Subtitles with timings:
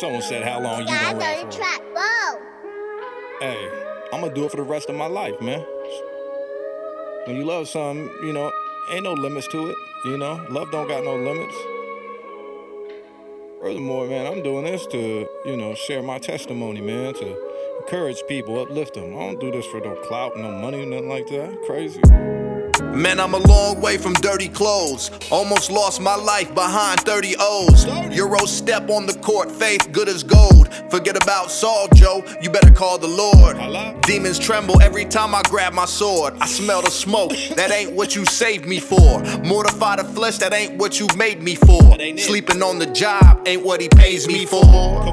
[0.00, 1.80] Someone said, How long you I gonna rap the track.
[3.40, 3.70] Hey,
[4.12, 5.60] I'm gonna do it for the rest of my life, man.
[7.24, 8.52] When you love something, you know,
[8.90, 9.76] ain't no limits to it.
[10.04, 11.56] You know, love don't got no limits.
[13.62, 18.60] Furthermore, man, I'm doing this to, you know, share my testimony, man, to encourage people,
[18.60, 19.16] uplift them.
[19.16, 21.62] I don't do this for no clout, no money, nothing like that.
[21.66, 22.45] Crazy.
[22.82, 25.10] Man, I'm a long way from dirty clothes.
[25.30, 27.86] Almost lost my life behind 30 O's.
[28.16, 30.68] Euro step on the court, faith good as gold.
[30.90, 33.56] Forget about Saul, Joe, you better call the Lord.
[34.02, 36.34] Demons tremble every time I grab my sword.
[36.40, 39.22] I smell the smoke, that ain't what you saved me for.
[39.44, 41.82] Mortify the flesh, that ain't what you made me for.
[42.18, 44.62] Sleeping on the job ain't what he pays me for.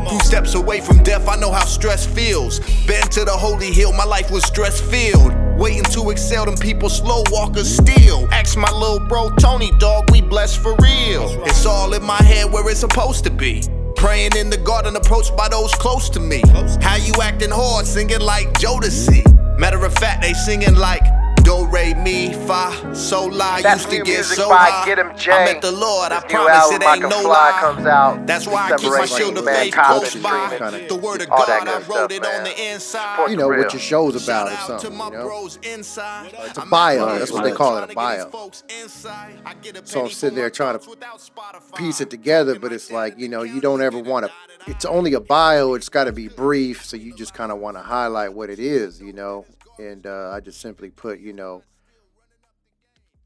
[0.10, 2.60] Two steps away from death, I know how stress feels.
[2.86, 5.43] Been to the holy hill, my life was stress filled.
[5.58, 8.28] Waiting to excel, them people slow walkers still.
[8.32, 11.44] Ask my little bro Tony, dog, we blessed for real.
[11.46, 13.64] It's all in my head where it's supposed to be.
[13.96, 16.42] Praying in the garden, approached by those close to me.
[16.82, 19.24] How you acting hard, singing like Jodeci?
[19.58, 21.04] Matter of fact, they singing like
[21.44, 23.60] Do Re Mi Fa Sol La.
[23.62, 24.86] That's Used to get music so by high.
[24.86, 25.46] Get 'em I Jay.
[25.54, 27.58] met the Lord, I This new promise album, it ain't Can no lie.
[27.60, 29.56] comes out That's why I keep my shield of 18th, man.
[29.56, 30.56] faith Cop close by.
[30.56, 30.90] stream it.
[30.90, 32.36] The word of All that God, I wrote stuff, it man.
[32.38, 33.12] on the inside.
[33.16, 35.24] Support You know what your show's about or something, you know?
[35.26, 35.60] bros.
[35.64, 37.06] It's a I'm bio.
[37.20, 38.30] That's here what they call it, a trying to get bio.
[38.30, 39.40] folks inside.
[39.46, 41.76] I get a So I'm sitting there trying to thoughts without Spotify.
[41.76, 44.32] piece it together, but it's like, you know, you don't ever want to,
[44.68, 47.76] it's only a bio, it's got to be brief, so you just kind of want
[47.76, 49.46] to highlight what it is, you know?
[49.88, 51.64] And uh, I just simply put, you know,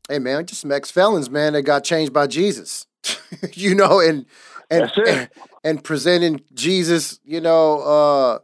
[0.10, 2.88] hey man, just some ex felons, man, that got changed by Jesus,
[3.54, 4.26] you know, and
[4.70, 5.30] and, and
[5.64, 8.42] and presenting Jesus, you know,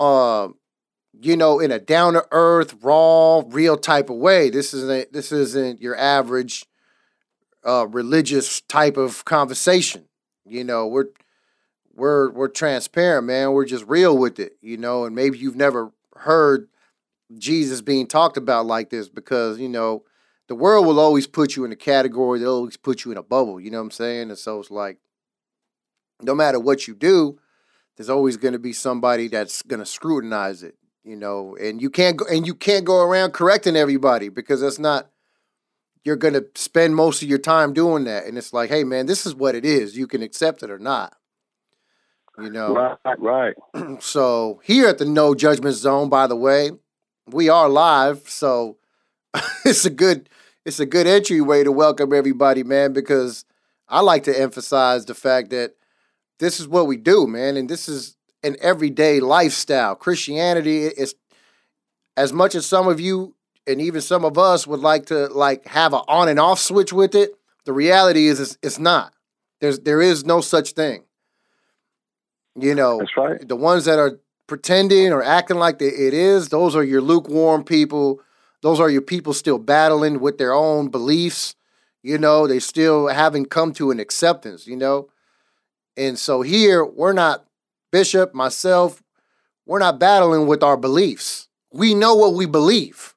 [0.00, 0.48] uh, uh,
[1.20, 4.50] you know, in a down to earth, raw, real type of way.
[4.50, 6.66] This isn't this isn't your average
[7.66, 10.06] uh, religious type of conversation.
[10.46, 11.08] You know, we're
[11.94, 13.52] we're we're transparent, man.
[13.52, 15.04] We're just real with it, you know.
[15.04, 16.68] And maybe you've never heard
[17.36, 20.04] Jesus being talked about like this because you know
[20.48, 22.38] the world will always put you in a category.
[22.38, 23.60] They'll always put you in a bubble.
[23.60, 24.30] You know what I'm saying?
[24.30, 24.98] And so it's like,
[26.20, 27.38] no matter what you do,
[27.96, 30.76] there's always going to be somebody that's going to scrutinize it.
[31.04, 34.78] You know, and you can't go and you can't go around correcting everybody because that's
[34.78, 35.10] not
[36.04, 38.24] you're going to spend most of your time doing that.
[38.24, 39.96] And it's like, hey, man, this is what it is.
[39.96, 41.14] You can accept it or not.
[42.40, 43.54] You know, Right, right.
[44.02, 46.70] so here at the No Judgment Zone, by the way,
[47.26, 48.28] we are live.
[48.28, 48.78] So
[49.64, 50.28] it's a good
[50.64, 53.44] it's a good entryway to welcome everybody, man, because
[53.88, 55.74] I like to emphasize the fact that
[56.38, 59.94] this is what we do, man, and this is an everyday lifestyle.
[59.94, 61.14] Christianity is
[62.16, 63.34] as much as some of you
[63.66, 66.92] and even some of us would like to like have an on and off switch
[66.92, 67.32] with it.
[67.66, 69.12] The reality is, it's, it's not.
[69.60, 71.04] There's there is no such thing.
[72.56, 73.46] You know, That's right.
[73.46, 77.64] the ones that are pretending or acting like they, it is, those are your lukewarm
[77.64, 78.20] people.
[78.62, 81.54] Those are your people still battling with their own beliefs.
[82.02, 85.08] You know, they still haven't come to an acceptance, you know?
[85.96, 87.44] And so here, we're not,
[87.92, 89.02] Bishop, myself,
[89.66, 91.48] we're not battling with our beliefs.
[91.72, 93.14] We know what we believe.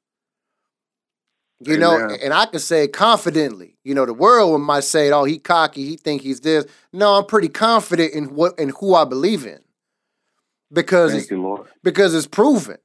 [1.60, 3.73] You know, and I can say confidently.
[3.84, 5.86] You know, the world might say, "Oh, he cocky.
[5.86, 9.60] He think he's this." No, I'm pretty confident in what and who I believe in
[10.72, 11.68] because Thank it's, you, Lord.
[11.84, 12.78] because it's proven.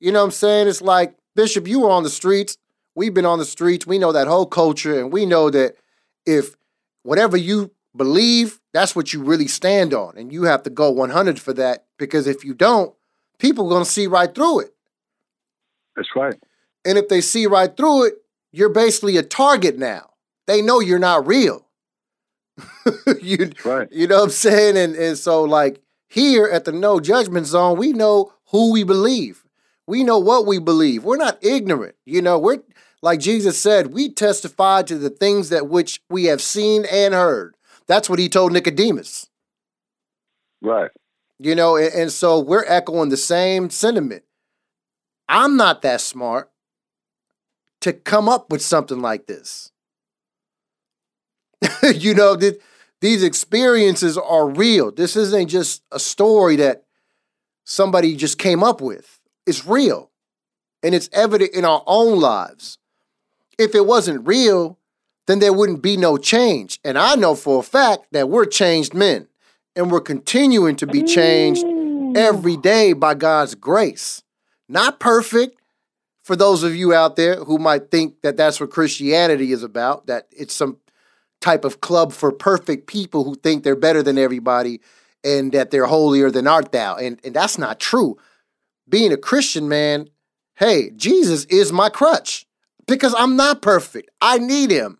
[0.00, 0.68] You know what I'm saying?
[0.68, 2.58] It's like Bishop, you were on the streets.
[2.94, 3.86] We've been on the streets.
[3.86, 5.76] We know that whole culture, and we know that
[6.24, 6.54] if
[7.02, 11.38] whatever you believe, that's what you really stand on, and you have to go 100
[11.38, 11.84] for that.
[11.98, 12.94] Because if you don't,
[13.38, 14.74] people are gonna see right through it.
[15.94, 16.34] That's right.
[16.84, 18.14] And if they see right through it,
[18.56, 20.08] you're basically a target now.
[20.46, 21.66] They know you're not real.
[23.20, 23.86] you, right.
[23.92, 24.78] you know what I'm saying?
[24.78, 29.44] And and so like here at the no judgment zone, we know who we believe.
[29.86, 31.04] We know what we believe.
[31.04, 31.96] We're not ignorant.
[32.06, 32.62] You know, we're
[33.02, 37.56] like Jesus said, we testify to the things that which we have seen and heard.
[37.86, 39.28] That's what he told Nicodemus.
[40.62, 40.90] Right.
[41.38, 44.22] You know, and, and so we're echoing the same sentiment.
[45.28, 46.50] I'm not that smart
[47.86, 49.70] to come up with something like this.
[51.94, 52.60] you know, th-
[53.00, 54.90] these experiences are real.
[54.90, 56.82] This isn't just a story that
[57.62, 59.20] somebody just came up with.
[59.46, 60.10] It's real.
[60.82, 62.78] And it's evident in our own lives.
[63.56, 64.80] If it wasn't real,
[65.28, 66.80] then there wouldn't be no change.
[66.84, 69.28] And I know for a fact that we're changed men
[69.76, 72.16] and we're continuing to be changed mm.
[72.16, 74.24] every day by God's grace.
[74.68, 75.56] Not perfect
[76.26, 80.08] for those of you out there who might think that that's what Christianity is about,
[80.08, 80.78] that it's some
[81.40, 84.80] type of club for perfect people who think they're better than everybody
[85.22, 86.96] and that they're holier than art thou.
[86.96, 88.18] And and that's not true.
[88.88, 90.08] Being a Christian, man,
[90.56, 92.44] hey, Jesus is my crutch
[92.88, 94.10] because I'm not perfect.
[94.20, 94.98] I need him.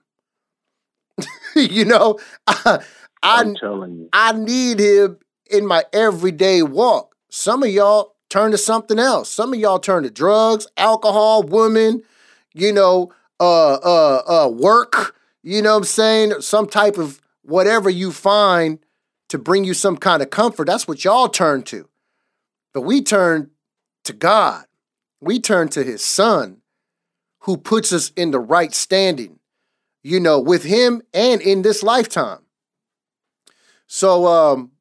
[1.56, 2.84] you know, I,
[3.25, 4.08] I, I'm telling you.
[4.12, 5.19] I need him
[5.50, 7.17] in my everyday walk.
[7.31, 9.28] Some of y'all turn to something else.
[9.31, 12.02] Some of y'all turn to drugs, alcohol, women,
[12.55, 16.40] you know, uh uh uh work, you know what I'm saying?
[16.40, 18.78] Some type of whatever you find
[19.28, 20.67] to bring you some kind of comfort.
[20.67, 21.88] That's what y'all turn to.
[22.73, 23.50] But we turn
[24.05, 24.64] to God.
[25.20, 26.58] We turn to his son
[27.40, 29.38] who puts us in the right standing,
[30.02, 32.40] you know, with him and in this lifetime.
[33.87, 34.73] So um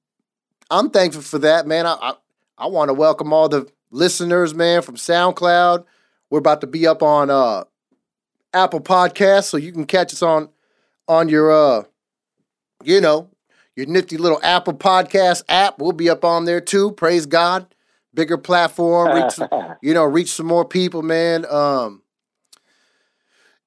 [0.71, 1.86] I'm thankful for that, man.
[1.86, 2.13] I I,
[2.57, 5.84] I want to welcome all the listeners, man, from SoundCloud.
[6.30, 7.66] We're about to be up on uh
[8.54, 10.50] Apple Podcasts, so you can catch us on
[11.07, 11.84] on your uh
[12.84, 13.30] you know
[13.75, 15.80] your nifty little Apple Podcast app.
[15.80, 16.92] We'll be up on there too.
[16.92, 17.68] Praise God.
[18.13, 19.38] Bigger platform, reach
[19.81, 21.46] you know, reach some more people, man.
[21.50, 22.02] Um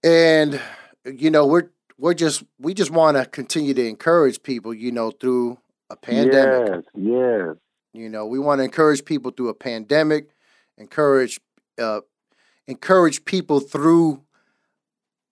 [0.02, 0.60] and
[1.04, 5.10] you know, we're we're just we just want to continue to encourage people, you know,
[5.10, 5.58] through
[5.90, 6.68] a pandemic.
[6.72, 7.56] Yes, yes.
[7.98, 10.28] You know, we want to encourage people through a pandemic,
[10.76, 11.40] encourage
[11.78, 12.00] uh
[12.66, 14.22] encourage people through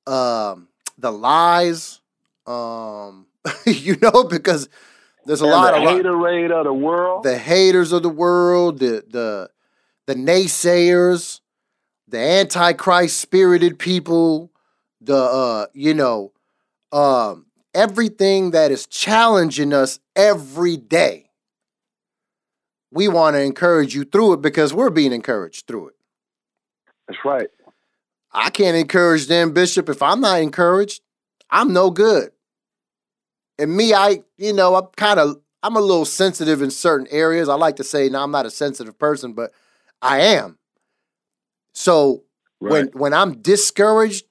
[0.07, 0.69] um
[0.99, 2.01] the lies
[2.47, 3.27] um
[3.67, 4.69] you know because
[5.27, 7.25] there's a And lot the of haterade of the world.
[7.25, 9.51] the haters of the world, the the
[10.07, 11.41] the naysayers,
[12.09, 14.53] the antichrist spirited people,
[15.01, 16.33] the uh, you know,
[16.93, 21.26] um, everything that is challenging us every day.
[22.97, 25.95] We want to encourage you through it because we're being encouraged through it.
[27.07, 27.49] That's right.
[28.33, 29.91] I can't encourage them, Bishop.
[29.91, 31.03] If I'm not encouraged,
[31.51, 32.31] I'm no good.
[33.59, 37.51] And me, I, you know, I'm kind of, I'm a little sensitive in certain areas.
[37.51, 39.53] I like to say, no, I'm not a sensitive person, but
[40.01, 40.59] I am.
[41.75, 42.25] So
[42.61, 42.71] Right.
[42.73, 44.25] when when I'm discouraged,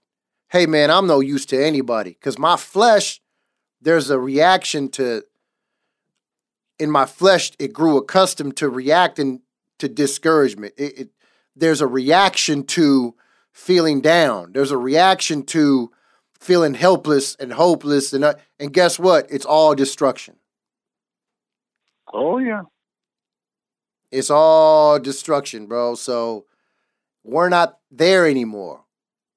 [0.50, 3.22] hey man, I'm no use to anybody because my flesh,
[3.80, 5.24] there's a reaction to.
[6.78, 9.42] In my flesh, it grew accustomed to reacting
[9.80, 10.74] to discouragement.
[10.78, 11.10] It, it
[11.56, 13.16] there's a reaction to
[13.54, 14.52] feeling down.
[14.52, 15.92] There's a reaction to
[16.40, 19.28] feeling helpless and hopeless, and uh, and guess what?
[19.30, 20.36] It's all destruction.
[22.14, 22.64] oh yeah.
[24.12, 25.96] It's all destruction, bro.
[25.96, 26.46] So
[27.24, 28.86] we're not there anymore.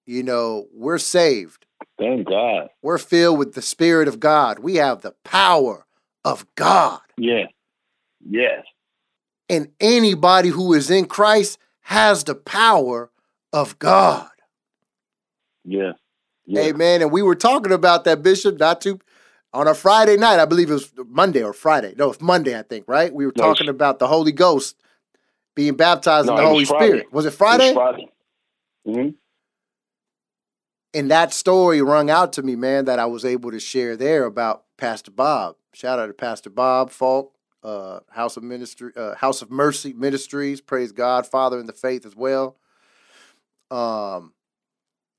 [0.06, 1.66] You know, we're saved.
[1.98, 2.68] Thank God.
[2.80, 4.60] We're filled with the Spirit of God.
[4.60, 5.86] We have the power
[6.24, 7.00] of God.
[7.16, 7.48] Yes.
[8.28, 8.64] Yes.
[9.48, 13.10] And anybody who is in Christ has the power
[13.52, 14.28] of God.
[15.64, 15.94] Yes.
[16.46, 16.66] Yes.
[16.74, 17.02] Amen.
[17.02, 18.98] And we were talking about that, Bishop, not too
[19.52, 20.40] on a Friday night.
[20.40, 21.94] I believe it was Monday or Friday.
[21.96, 23.12] No, it's Monday, I think, right?
[23.12, 24.76] We were No, talking about the Holy Ghost
[25.54, 26.86] being baptized No, in the it was Holy Friday.
[26.88, 27.12] Spirit.
[27.12, 27.74] Was it Friday?
[27.74, 28.08] Friday.
[28.84, 29.08] hmm
[30.94, 34.24] and that story rung out to me, man, that I was able to share there
[34.24, 35.56] about Pastor Bob.
[35.78, 37.32] Shout out to Pastor Bob Falk,
[37.62, 40.60] uh, House of Ministry, uh, House of Mercy Ministries.
[40.60, 42.56] Praise God, Father in the faith as well.
[43.70, 44.32] Um,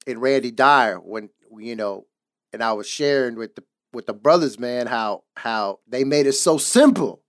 [0.05, 2.07] and Randy Dyer, when you know,
[2.51, 3.63] and I was sharing with the
[3.93, 7.21] with the brothers, man, how how they made it so simple.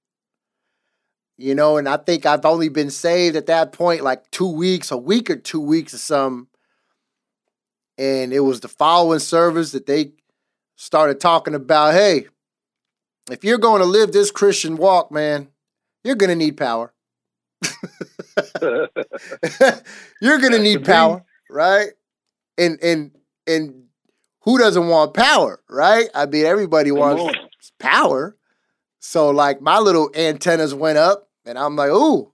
[1.38, 4.90] You know, and I think I've only been saved at that point like two weeks,
[4.90, 6.48] a week or two weeks or something
[7.96, 10.14] and it was the following service that they
[10.76, 12.26] started talking about hey
[13.32, 15.48] if you're going to live this christian walk man
[16.04, 16.92] you're going to need power.
[20.22, 21.90] You're going to need power right?
[22.56, 23.10] And and
[23.46, 23.84] and
[24.42, 26.08] who doesn't want power right?
[26.14, 27.36] I mean everybody wants
[27.78, 28.36] power.
[28.98, 32.32] So like my little antennas went up and i'm like ooh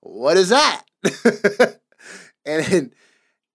[0.00, 0.84] what is that?
[2.46, 2.92] And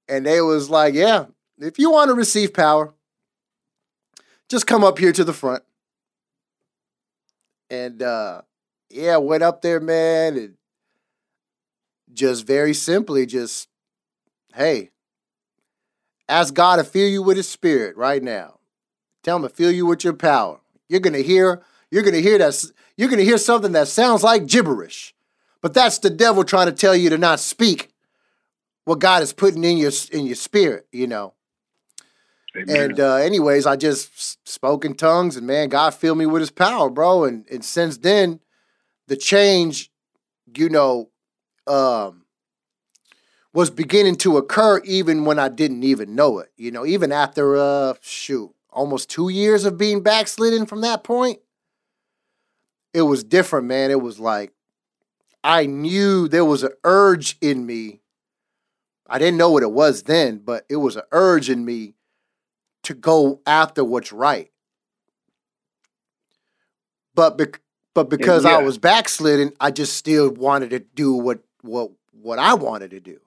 [0.07, 1.25] and they was like yeah
[1.57, 2.93] if you want to receive power
[4.47, 5.63] just come up here to the front
[7.69, 8.41] and uh
[8.89, 10.55] yeah went up there man and
[12.13, 13.67] just very simply just
[14.55, 14.89] hey
[16.29, 18.59] ask god to fill you with his spirit right now.
[19.23, 20.59] Tell him to fill you with your power.
[20.87, 22.63] You're gonna hear you're gonna hear that
[22.97, 25.13] you're gonna hear something that sounds like gibberish
[25.61, 27.89] but that's the devil trying to tell you to not speak
[28.83, 31.33] what god is putting in your in your spirit you know
[32.55, 36.51] And uh, anyways, I just spoke in tongues, and man, God filled me with His
[36.51, 37.25] power, bro.
[37.25, 38.39] And and since then,
[39.07, 39.91] the change,
[40.55, 41.09] you know,
[41.67, 42.25] um,
[43.53, 46.51] was beginning to occur even when I didn't even know it.
[46.57, 51.39] You know, even after uh, shoot, almost two years of being backslidden from that point,
[52.93, 53.91] it was different, man.
[53.91, 54.53] It was like
[55.43, 58.01] I knew there was an urge in me.
[59.07, 61.94] I didn't know what it was then, but it was an urge in me
[62.85, 64.51] to go after what's right.
[67.13, 67.61] But bec-
[67.93, 72.53] but because I was backslidden, I just still wanted to do what what what I
[72.55, 73.19] wanted to do.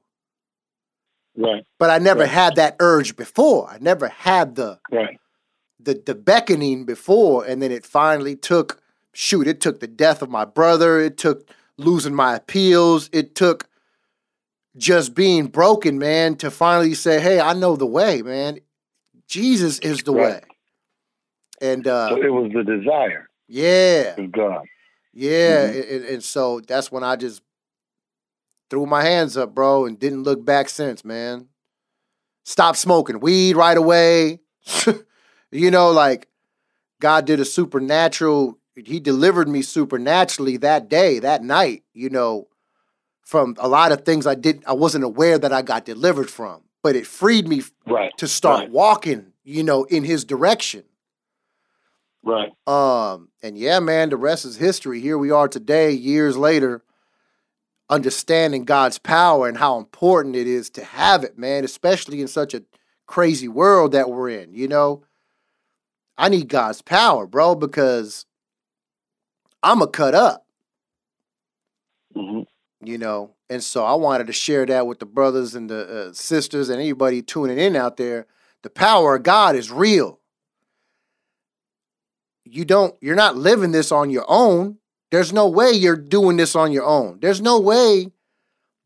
[1.37, 1.65] Right.
[1.79, 2.29] But I never Right.
[2.29, 3.69] had that urge before.
[3.71, 5.19] I never had the Right.
[5.81, 8.83] the the beckoning before, and then it finally took.
[9.15, 9.49] Shoot!
[9.49, 11.01] It took the death of my brother.
[11.01, 13.09] It took losing my appeals.
[13.13, 13.69] It took
[14.77, 18.61] just being broken, man, to finally say, "Hey, I know the way, man.
[19.29, 20.35] Jesus is the Right.
[20.35, 20.41] way."
[21.61, 24.65] And uh, So it was the desire yeah, of God.
[25.13, 25.97] yeah, Mhm.
[25.97, 27.43] and, and so that's when I just
[28.71, 31.49] threw my hands up, bro, and didn't look back since, man.
[32.45, 34.41] Stop smoking weed right away.
[35.51, 36.29] you know, like
[37.01, 42.49] God did a supernatural, He delivered me supernaturally that day, that night, you know,
[43.23, 46.63] from a lot of things I didn't, I wasn't aware that I got delivered from,
[46.83, 48.17] but it freed me Right.
[48.19, 48.71] to start Right.
[48.71, 50.85] walking, you know, in His direction.
[52.23, 52.53] Right.
[52.67, 55.01] Um, and yeah, man, the rest is history.
[55.01, 56.83] Here we are today, years later,
[57.89, 62.53] understanding God's power and how important it is to have it, man, especially in such
[62.55, 62.63] a
[63.07, 65.05] crazy world that we're in, you know.
[66.19, 68.27] I need God's power, bro, because
[69.63, 70.45] I'm a cut up,
[72.15, 72.43] hmm
[72.83, 73.35] you know.
[73.51, 76.81] And so I wanted to share that with the brothers and the uh, sisters and
[76.81, 78.27] anybody tuning in out there.
[78.63, 80.19] The power of God is real.
[82.45, 84.79] You don't you're not living this on your own.
[85.11, 87.19] There's no way you're doing this on your own.
[87.21, 88.13] There's no way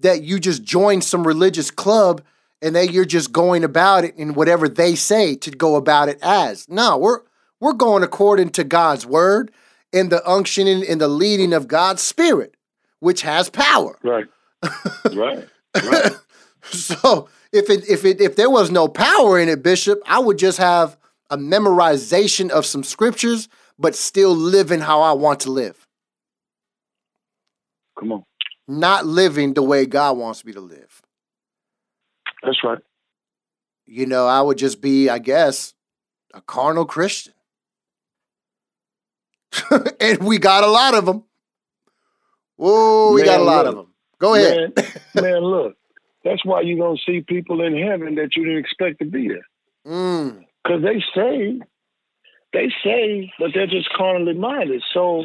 [0.01, 2.23] that you just join some religious club
[2.61, 6.19] and that you're just going about it in whatever they say to go about it
[6.23, 6.69] as.
[6.69, 7.21] No, we're
[7.61, 9.53] we're going according to God's word
[9.93, 12.57] and the unctioning and the leading of God's spirit,
[13.03, 13.99] which has power.
[14.05, 14.27] Right.
[15.13, 15.49] right.
[15.75, 16.13] Right.
[16.63, 20.39] so if it if it if there was no power in it, Bishop, I would
[20.39, 20.97] just have
[21.29, 25.85] a memorization of some scriptures, but still living how I want to live.
[27.99, 28.25] Come on.
[28.69, 31.03] Not living the way God wants me to live.
[32.45, 32.79] That's right.
[33.85, 35.75] You know, I would just be, I guess,
[36.33, 37.35] a carnal Christian.
[40.01, 41.25] and we got a lot of them.
[42.63, 43.73] Whoa, we got a lot look.
[43.73, 43.95] of them.
[44.21, 44.73] Go ahead.
[44.77, 45.75] Man, man, look.
[46.25, 49.47] That's why you don't see people in heaven that you didn't expect to be there.
[49.85, 51.61] Mm, Because they say,
[52.53, 54.81] they say, but they're just carnally minded.
[54.95, 55.25] So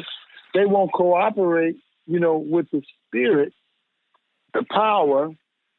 [0.52, 1.76] they won't cooperate,
[2.06, 3.52] you know, with the spirit,
[4.52, 5.30] the power,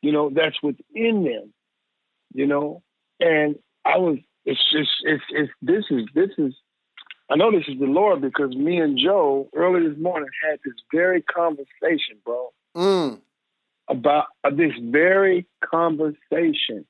[0.01, 1.53] you know, that's within them,
[2.33, 2.83] you know.
[3.19, 6.53] And I was, it's just, it's, it's, this is, this is,
[7.31, 10.73] I know this is the Lord because me and Joe early this morning had this
[10.91, 13.19] very conversation, bro mm,
[13.87, 16.85] about uh, this very conversation.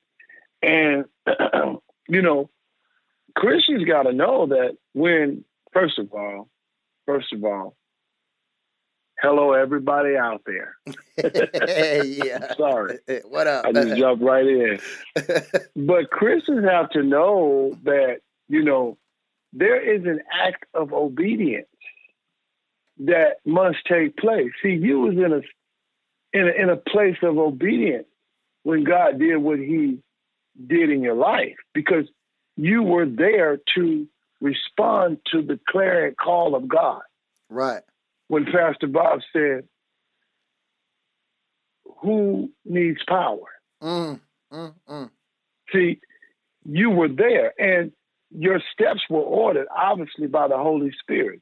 [0.62, 1.06] And,
[2.08, 2.50] you know,
[3.36, 6.48] Christians got to know that when, first of all,
[7.06, 7.76] first of all,
[9.22, 10.76] hello, everybody out there.
[12.04, 12.54] yeah.
[12.56, 13.66] Sorry, What up?
[13.66, 14.80] I just jumped right in.
[15.76, 18.18] But Christians have to know that,
[18.48, 18.98] you know,
[19.52, 21.66] there is an act of obedience
[22.98, 24.50] that must take place.
[24.62, 25.40] See, you was in a
[26.32, 28.06] in a, in a place of obedience
[28.62, 29.98] when God did what He
[30.66, 32.04] did in your life because
[32.56, 34.06] you were there to
[34.40, 37.02] respond to the clarion call of God.
[37.48, 37.82] right.
[38.28, 39.66] When Pastor Bob said,
[42.02, 43.48] "Who needs power?"
[43.82, 44.20] Mm,
[44.52, 45.10] mm, mm.
[45.72, 46.00] See,
[46.64, 47.92] you were there, and
[48.30, 51.40] your steps were ordered, obviously, by the Holy Spirit.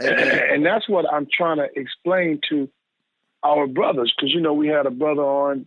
[0.00, 0.40] Amen.
[0.50, 2.68] and that's what I'm trying to explain to
[3.42, 5.66] our brothers, because you know we had a brother on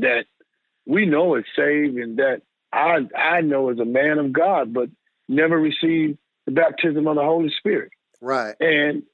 [0.00, 0.24] that
[0.86, 4.88] we know is saved, and that I I know is a man of God, but
[5.28, 8.54] never received the baptism of the Holy Spirit, Right.
[8.60, 9.04] and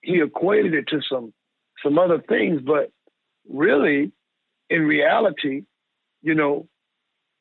[0.00, 1.34] he equated it to some
[1.82, 2.90] some other things, but
[3.48, 4.12] really,
[4.70, 5.64] in reality,
[6.22, 6.68] you know,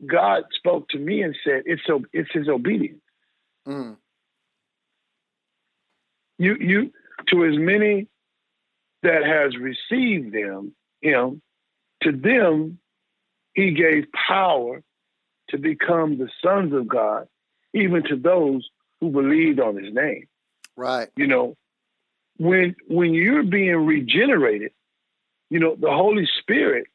[0.06, 3.01] God spoke to me and said it's so it's His obedience.
[3.68, 3.98] Mm,
[6.38, 6.92] you you
[7.27, 8.08] to as many
[9.04, 11.42] that has received them him
[12.04, 12.80] to them
[13.54, 14.84] he gave power
[15.50, 17.27] to become the sons of god
[17.74, 18.68] even to those
[19.00, 20.27] who believed on his name
[20.75, 21.10] right.
[21.16, 21.56] you know
[22.38, 24.72] when when you're being regenerated
[25.50, 26.88] you know the holy spirit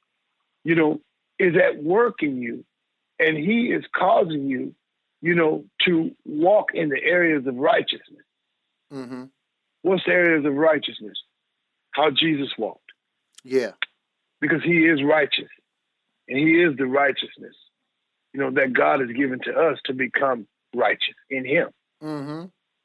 [0.64, 1.00] you know
[1.38, 2.64] is at work in you
[3.22, 4.74] and he is causing you
[5.22, 8.26] you know, to walk in the areas of righteousness.
[8.92, 9.24] Mm-hmm.
[9.82, 11.16] What's the areas of righteousness?
[11.92, 12.90] How Jesus walked.
[13.44, 13.70] Yeah.
[14.40, 15.48] Because he is righteous.
[16.28, 17.54] And he is the righteousness,
[18.32, 21.68] you know, that God has given to us to become righteous in him.
[22.02, 22.44] Mm-hmm.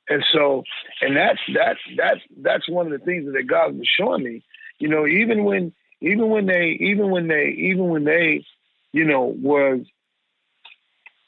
[0.10, 0.64] And so,
[1.02, 4.44] and that's that's that's that's one of the things that God was showing me.
[4.80, 8.44] You know, even when even when they even when they even when they,
[8.92, 9.82] you know, was,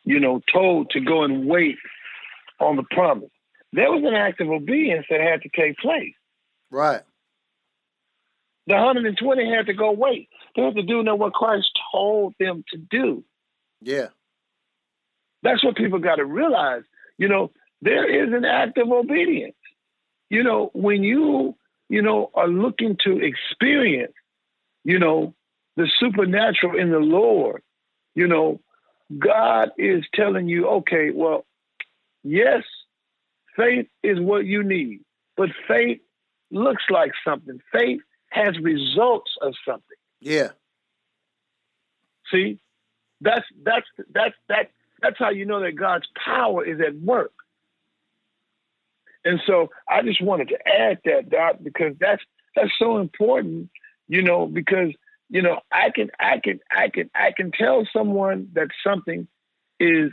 [0.10, 1.78] you know, told to go and wait
[2.60, 3.30] on the promise,
[3.74, 6.16] there was an act of obedience that had to take place.
[6.72, 7.04] Right.
[8.66, 10.28] The 120 had to go wait.
[10.56, 13.24] They had to do know what Christ told them to do.
[13.82, 14.08] Yeah.
[15.44, 16.82] That's what people got to realize.
[17.20, 17.52] You know,
[17.84, 19.56] there is an act of obedience.
[20.32, 21.56] You know, when you,
[21.88, 24.14] you know, are looking to experience,
[24.84, 25.36] you know,
[25.78, 27.62] the supernatural in the Lord,
[28.16, 28.60] you know,
[29.18, 31.46] God is telling you, okay, well,
[32.24, 32.64] yes,
[33.56, 35.00] faith is what you need,
[35.36, 36.02] but faith
[36.52, 37.60] looks like something.
[37.72, 39.98] Faith has results of something.
[40.20, 40.50] Yeah.
[42.32, 42.60] See,
[43.22, 47.34] that's that's that's that that's how you know that God's power is at work.
[49.26, 52.22] And so I just wanted to add that, Doc, because that's
[52.56, 53.70] that's so important,
[54.08, 54.94] you know, because
[55.30, 59.28] you know I can I can I can I can tell someone that something
[59.80, 60.12] is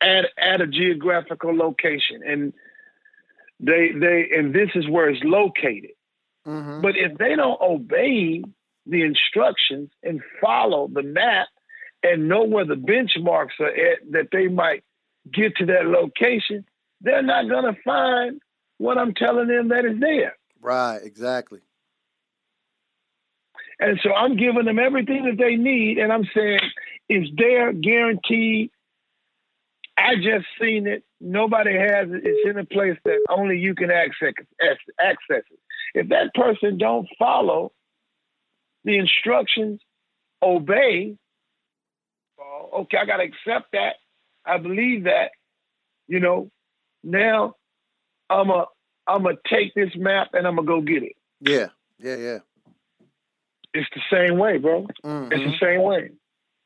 [0.00, 2.52] at at a geographical location and
[3.60, 5.92] they they and this is where it's located.
[6.46, 6.82] Mm-hmm.
[6.82, 8.42] But if they don't obey
[8.86, 11.48] the instructions and follow the map
[12.02, 14.84] and know where the benchmarks are at that they might
[15.32, 16.66] get to that location,
[17.00, 18.42] they're not going to find
[18.76, 20.36] what I'm telling them that is there.
[20.60, 21.60] Right, exactly.
[23.80, 26.60] And so I'm giving them everything that they need, and I'm saying
[27.08, 28.70] it's there, guaranteed.
[29.96, 31.04] I just seen it.
[31.20, 32.22] Nobody has it.
[32.24, 34.32] It's in a place that only you can access
[35.00, 35.58] access it.
[35.94, 37.72] If that person don't follow
[38.84, 39.80] the instructions,
[40.42, 41.16] obey,
[42.74, 43.94] okay, I got to accept that.
[44.44, 45.30] I believe that.
[46.06, 46.50] You know,
[47.02, 47.54] now
[48.28, 48.66] I'm a
[49.06, 51.16] I'm gonna take this map and I'm gonna go get it.
[51.40, 52.38] Yeah, yeah, yeah.
[53.74, 54.86] It's the same way, bro.
[55.04, 55.32] Mm-hmm.
[55.32, 56.10] It's the same way.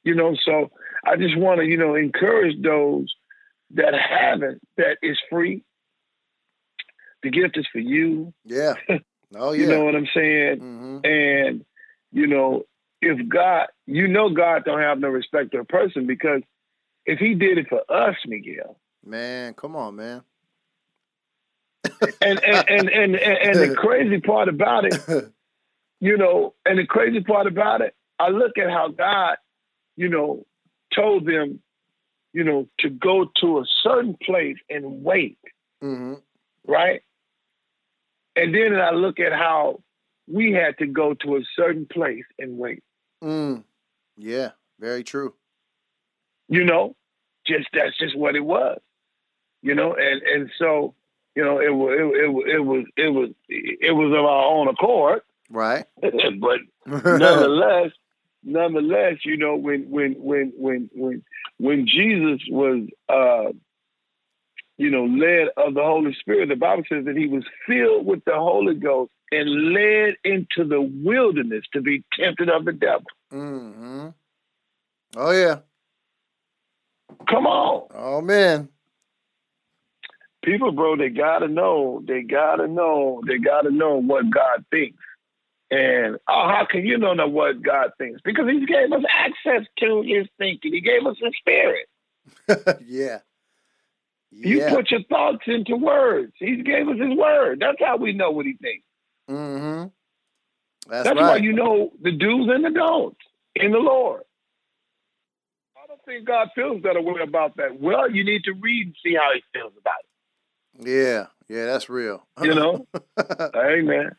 [0.05, 0.71] You know, so
[1.05, 3.13] I just want to, you know, encourage those
[3.75, 5.65] that haven't, that is free.
[7.23, 8.33] The gift is for you.
[8.45, 8.75] Yeah.
[9.37, 9.61] Oh yeah.
[9.61, 10.57] You know what I'm saying?
[10.57, 10.99] mm-hmm.
[11.05, 11.65] And,
[12.13, 12.63] you know,
[13.03, 16.41] if God, you know, God don't have no respect to a person because
[17.05, 20.23] if he did it for us, Miguel, Man, come on, man.
[22.21, 24.95] and, and, and, and, and the crazy part about it,
[26.01, 29.37] you know, and the crazy part about it, I look at how God,
[29.97, 30.47] you know,
[30.95, 31.61] told them,
[32.33, 35.39] you know, to go to a certain place and wait,
[35.83, 36.15] mm-hmm.
[36.67, 37.03] right?
[38.37, 39.83] And then I look at how
[40.29, 42.83] we had to go to a certain place and wait.
[43.23, 43.65] Mm.
[44.17, 45.35] Yeah, very true.
[46.49, 46.95] You know,
[47.47, 48.79] just that's just what it was.
[49.63, 50.95] You know, and and so
[51.35, 54.69] you know it was it, it, it was it was it was of our own
[54.69, 55.87] accord, Right.
[56.01, 57.93] but nonetheless,
[58.43, 61.25] nonetheless, you know, when when when when when
[61.59, 63.53] when Jesus was uh
[64.77, 68.25] you know led of the Holy Spirit, the Bible says that he was filled with
[68.25, 73.07] the Holy Ghost and led into the wilderness to be tempted of the devil.
[73.33, 74.09] mm-hmm.
[75.17, 75.61] Oh yeah.
[77.29, 77.89] Come on.
[77.95, 78.69] Oh man.
[80.45, 84.97] People, bro, they gotta know, they gotta know, they gotta know what God thinks.
[85.71, 88.21] And oh, how can you know what God thinks?
[88.25, 90.73] Because He gave us access to His thinking.
[90.73, 91.89] He gave us His Spirit.
[92.87, 93.19] yeah.
[94.31, 96.33] You put your thoughts into words.
[96.39, 97.61] He gave us His Word.
[97.61, 98.85] That's how we know what He thinks.
[99.31, 99.89] mm-hmm.
[100.91, 101.31] That's, That's right.
[101.31, 103.19] why you know the do's and the don'ts
[103.55, 104.23] in the Lord.
[105.77, 107.79] I don't think God feels that way about that.
[107.79, 110.89] Well, you need to read and see how He feels about it.
[110.89, 111.27] yeah.
[111.51, 112.27] Yeah, that's real.
[112.43, 112.87] You know,
[113.57, 114.11] Amen.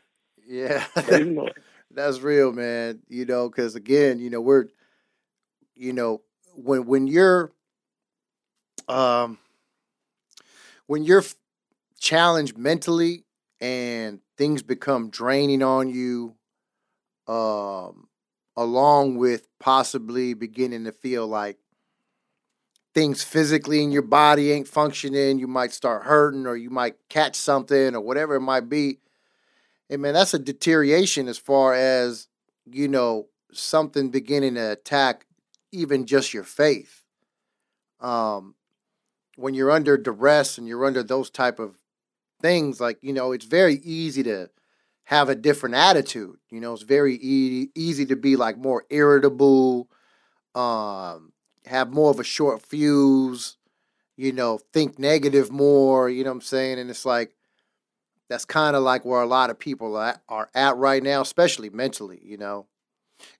[0.50, 0.84] Yeah.
[1.92, 3.00] That's real, man.
[3.08, 4.66] You know, because again, you know, we're,
[5.74, 6.22] you know,
[6.54, 7.52] when when you're,
[8.88, 9.38] um,
[10.86, 11.24] when you're
[12.00, 13.24] challenged mentally
[13.60, 16.34] and things become draining on you,
[17.28, 18.08] um,
[18.56, 21.58] along with possibly beginning to feel like
[22.94, 27.36] things physically in your body ain't functioning, you might start hurting, or you might catch
[27.36, 28.98] something, or whatever it might be
[29.90, 32.28] hey man, that's a deterioration as far as
[32.66, 35.26] you know something beginning to attack
[35.72, 37.04] even just your faith.
[38.00, 38.56] um,
[39.36, 41.76] when you're under duress and you're under those type of
[42.42, 44.50] things, like you know, it's very easy to
[45.04, 46.36] have a different attitude.
[46.50, 49.88] You know, it's very e- easy to be like more irritable,
[50.54, 51.32] um,
[51.66, 53.56] have more of a short fuse,
[54.16, 56.10] you know, think negative more.
[56.10, 56.78] You know what I'm saying?
[56.80, 57.34] And it's like
[58.30, 61.20] that's kind of like where a lot of people are at, are at right now,
[61.20, 62.20] especially mentally.
[62.24, 62.66] You know,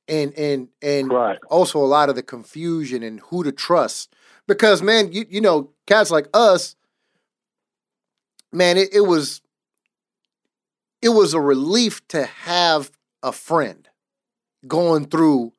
[0.08, 1.38] and and and Right.
[1.48, 4.14] also a lot of the confusion and who to trust
[4.46, 6.76] because man you, you know cats like us
[8.52, 9.40] man it, it was
[11.02, 12.90] it was a relief to have
[13.22, 13.88] a friend
[14.66, 15.52] going through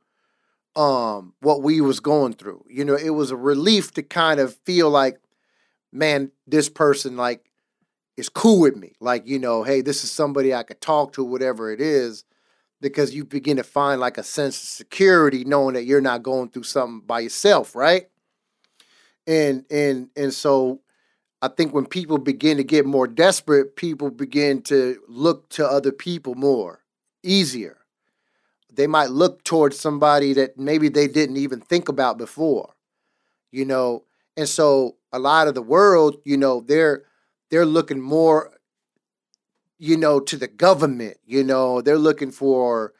[0.75, 4.55] um what we was going through you know it was a relief to kind of
[4.65, 5.17] feel like
[5.91, 7.50] man this person like
[8.21, 8.93] is cool with me.
[9.01, 12.23] Like you know hey this is somebody i could talk to whatever it is
[12.79, 16.49] because you begin to find like a sense of security knowing that you're not going
[16.49, 18.07] through something by yourself right?
[19.27, 20.79] And and and so
[21.41, 25.91] i think when people begin to get more desperate people begin to look to other
[25.91, 26.79] people more
[27.23, 27.77] easier.
[28.73, 32.73] They might look towards somebody that maybe they didn't even think about before
[33.51, 34.03] you know?
[34.37, 37.03] And so a lot of the world you know they're
[37.51, 38.53] they're looking more
[39.77, 42.93] you know to the government you know they're looking for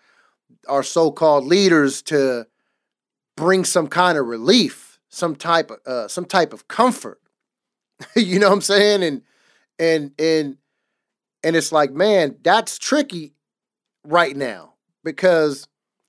[0.67, 2.45] our so-called leaders to
[3.35, 7.19] bring some kind of relief some type of uh, some type of comfort.
[8.15, 9.03] You know what i'm saying?
[9.03, 9.21] And
[9.77, 10.57] and and
[11.43, 13.35] and it's like man that's tricky
[14.03, 15.67] right now because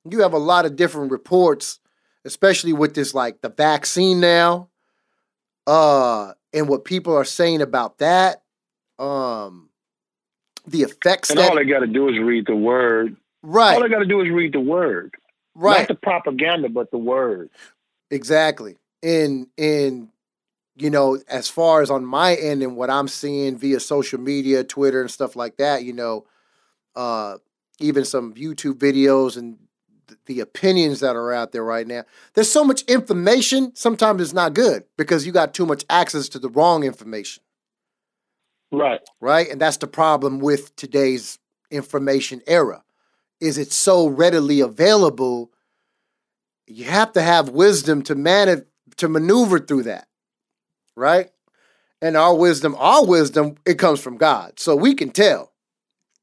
[0.09, 1.81] you have a lot of different reports
[2.25, 4.71] especially with this like the vaccine now.
[5.67, 8.43] Uh and what people are saying about that
[8.99, 9.69] um
[10.67, 13.17] the effects And that all they got to do is read the word.
[13.43, 15.15] right All they got to do is read the word.
[15.55, 15.81] Right.
[15.81, 17.51] Not the propaganda, but the word.
[18.11, 20.09] exactly and and
[20.77, 24.63] you know as far as on my end and what i'm seeing via social media
[24.65, 26.25] twitter and stuff like that you know
[26.95, 27.37] uh
[27.81, 29.59] even some youtube videos and
[30.27, 32.03] the opinions that are out there right now
[32.35, 36.39] there's so much information sometimes it's not good because you got too much access to
[36.39, 37.43] the wrong information
[38.73, 39.01] Right.
[39.21, 39.49] right?
[39.51, 41.39] And that's the problem with today's
[41.71, 42.83] information era.
[43.39, 45.51] Is it so readily available?
[46.67, 48.65] You have to have wisdom to manage
[48.97, 50.09] to maneuver through that,
[50.97, 51.31] right?
[52.01, 55.53] And our wisdom, our wisdom, it comes from God, so we can tell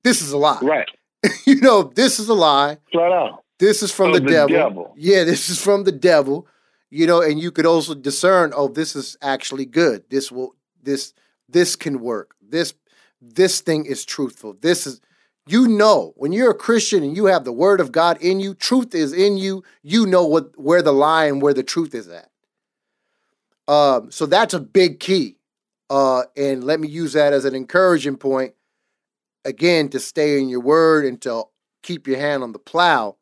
[0.04, 0.60] this is a lie.
[0.62, 0.88] Right.
[1.46, 2.78] you know, this is a lie.
[2.92, 3.44] Flat out.
[3.60, 4.56] This is from the, the devil.
[4.56, 4.94] devil.
[4.98, 6.48] Yeah, this is from the devil.
[6.90, 10.04] You know, and you could also discern, oh, this is actually good.
[10.10, 11.14] This will this
[11.48, 12.36] this can work.
[12.42, 12.74] This
[13.22, 14.58] this thing is truthful.
[14.60, 15.02] This is
[15.46, 18.54] you know, when you're a Christian and you have the word of God in you,
[18.54, 22.08] truth is in you, you know what where the lie and where the truth is
[22.08, 22.30] at.
[23.68, 25.38] Um, so that's a big key.
[25.90, 28.54] Uh, and let me use that as an encouraging point
[29.44, 31.44] again to stay in your word and to
[31.84, 33.16] keep your hand on the plow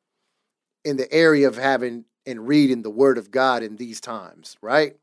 [0.88, 4.95] in the area of having and reading the word of God in these times, right?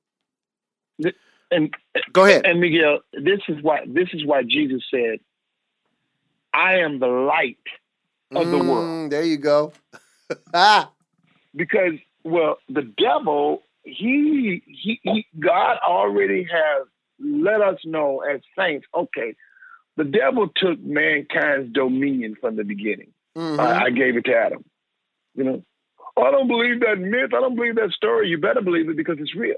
[1.50, 1.72] And
[2.12, 2.46] Go ahead.
[2.46, 5.20] and Miguel, this is why this is why Jesus said,
[6.52, 7.58] "I am the light
[8.34, 9.72] of the world." Mm, There you go.
[10.52, 10.90] ah,
[11.54, 11.92] Because
[12.24, 16.88] well, the devil, he, he he God already has
[17.20, 18.86] let us know as saints.
[18.94, 19.34] Okay,
[19.96, 23.12] the devil took mankind's dominion from the beginning.
[23.36, 23.60] mhm.
[23.60, 24.64] I, I gave it to Adam.
[25.36, 25.62] You know,
[26.16, 27.32] I don't believe that myth.
[27.34, 28.28] I don't believe that story.
[28.28, 29.56] You better believe it because it's real.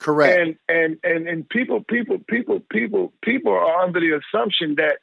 [0.00, 0.38] correct.
[0.38, 4.98] And and and and people, people, people, people, people are under the assumption that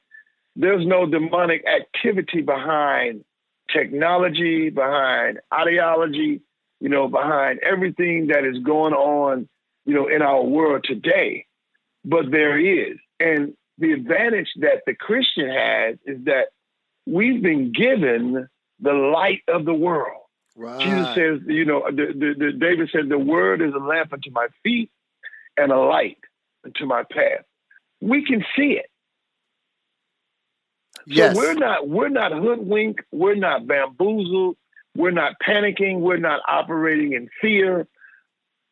[0.55, 3.23] there's no demonic activity behind
[3.71, 6.41] technology, behind ideology,
[6.79, 9.47] you know, behind everything that is going on,
[9.85, 11.45] you know, in our world today.
[12.05, 12.97] But there is.
[13.19, 16.47] And the advantage that the Christian has is that
[17.05, 18.47] we've been given
[18.79, 20.21] the light of the world.
[20.57, 20.79] Right.
[20.81, 24.31] Jesus says, you know, the, the, the, David said, the word is a lamp unto
[24.31, 24.91] my feet
[25.55, 26.17] and a light
[26.65, 27.45] unto my path.
[28.01, 28.89] We can see it.
[31.05, 31.35] yes.
[31.35, 34.57] So we're not we're not hoodwinked, we're not bamboozled,
[34.95, 37.87] we're not panicking, we're not operating in fear,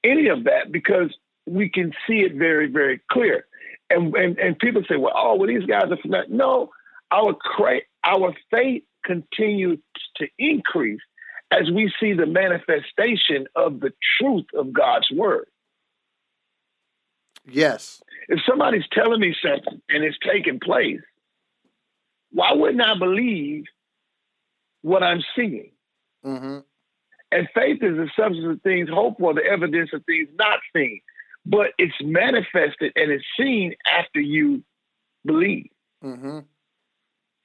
[0.03, 3.45] any of that, because we can see it very, very clear.
[3.89, 6.29] And and, and people say, well, oh, well, these guys are fanatic.
[6.31, 6.71] No,
[7.11, 9.79] our cra- our faith continues
[10.17, 11.01] to increase
[11.51, 15.45] as we see the manifestation of the truth of God's word.
[17.49, 18.01] yes.
[18.27, 21.01] If somebody's telling me something and it's taking place,
[22.31, 23.65] why wouldn't I believe
[24.81, 25.71] what I'm seeing?
[26.23, 26.59] hmm
[27.31, 31.01] And faith is the substance of things hoped for, the evidence of things not seen.
[31.45, 34.63] But it's manifested and it's seen after you
[35.25, 35.69] believe.
[36.03, 36.39] Mm-hmm.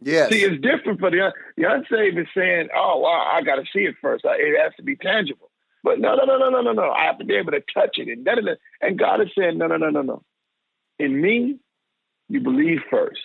[0.01, 0.31] Yes.
[0.31, 3.81] See, it's different for the, the unsaved is saying, oh, wow, I got to see
[3.81, 4.25] it first.
[4.25, 5.51] It has to be tangible.
[5.83, 6.91] But no, no, no, no, no, no, no.
[6.91, 8.09] I have to be able to touch it.
[8.09, 8.53] And, da, da, da.
[8.81, 10.23] and God is saying, no, no, no, no, no.
[10.99, 11.59] In me,
[12.29, 13.21] you believe first.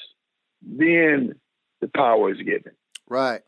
[0.61, 1.35] Then
[1.81, 2.73] the power is given.
[3.07, 3.41] Right.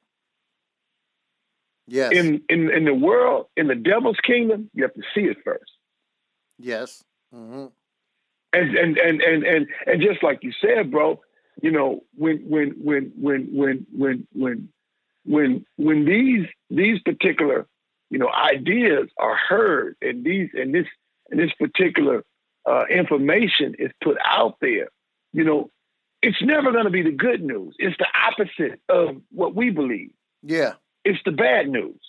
[1.87, 2.11] Yes.
[2.11, 5.71] In, in in the world, in the devil's kingdom, you have to see it first.
[6.59, 7.03] yes.
[7.33, 7.67] Mm-hmm.
[8.53, 11.21] And and and and and and just like you said, bro,
[11.61, 14.69] you know, when when when when when when when
[15.25, 17.65] when when these these particular
[18.09, 20.87] you know ideas are heard and these and this
[21.29, 22.23] and this particular
[22.67, 24.89] uh, information is put out there,
[25.33, 25.69] you know,
[26.21, 27.75] it's never going to be the good news.
[27.79, 30.11] It's the opposite of what we believe.
[30.43, 30.73] Yeah.
[31.03, 31.99] It's the bad news.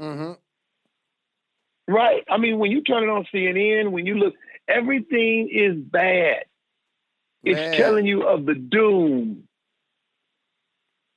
[0.00, 0.32] Mm-hmm.
[1.92, 2.22] Right.
[2.30, 4.34] I mean, when you turn it on CNN, when you look,
[4.68, 6.44] everything is bad.
[7.44, 7.72] It's Man.
[7.74, 9.44] telling you of the doom.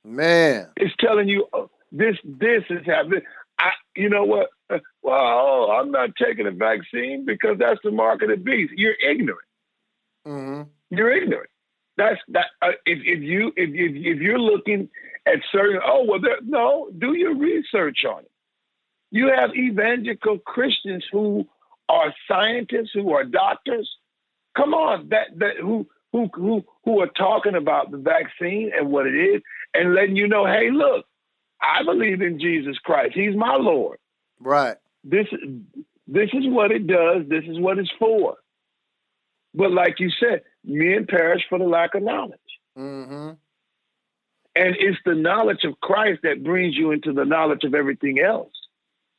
[0.04, 0.68] Man.
[0.76, 3.22] It's telling you oh, this, this is happening.
[3.58, 4.48] I, you know what?
[4.70, 8.72] Uh, Well, oh, I'm not taking a vaccine because that's the mark of the beast.
[8.76, 9.48] You're ignorant.
[10.26, 10.96] Mm-hmm.
[10.96, 11.50] You're ignorant.
[11.96, 12.46] That's that.
[12.60, 14.88] Uh, if, if you if, if if you're looking
[15.26, 18.30] at certain, oh well, there, no, do your research on it.
[19.10, 21.46] You have evangelical Christians who
[21.88, 23.88] are scientists, who are doctors.
[24.56, 29.06] Come on, that that who who who who are talking about the vaccine and what
[29.06, 29.42] it is,
[29.74, 31.04] and letting you know, hey, look,
[31.60, 33.14] I believe in Jesus Christ.
[33.14, 33.98] He's my Lord.
[34.38, 34.76] Right.
[35.02, 35.26] This
[36.06, 37.22] this is what it does.
[37.28, 38.36] This is what it's for.
[39.54, 42.38] But like you said, men perish for the lack of knowledge.
[42.78, 43.30] Mm-hmm.
[44.56, 48.52] And it's the knowledge of Christ that brings you into the knowledge of everything else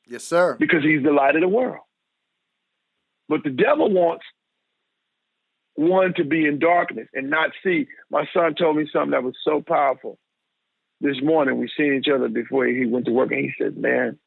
[0.08, 0.56] Yes, sir.
[0.58, 1.84] because he's the light of the world.
[3.28, 4.24] But the devil wants
[5.76, 7.88] one to be in darkness and not see.
[8.10, 10.18] My son told me something that was so powerful.
[11.02, 14.18] This morning, we seen each other before he went to work, and he said, Man,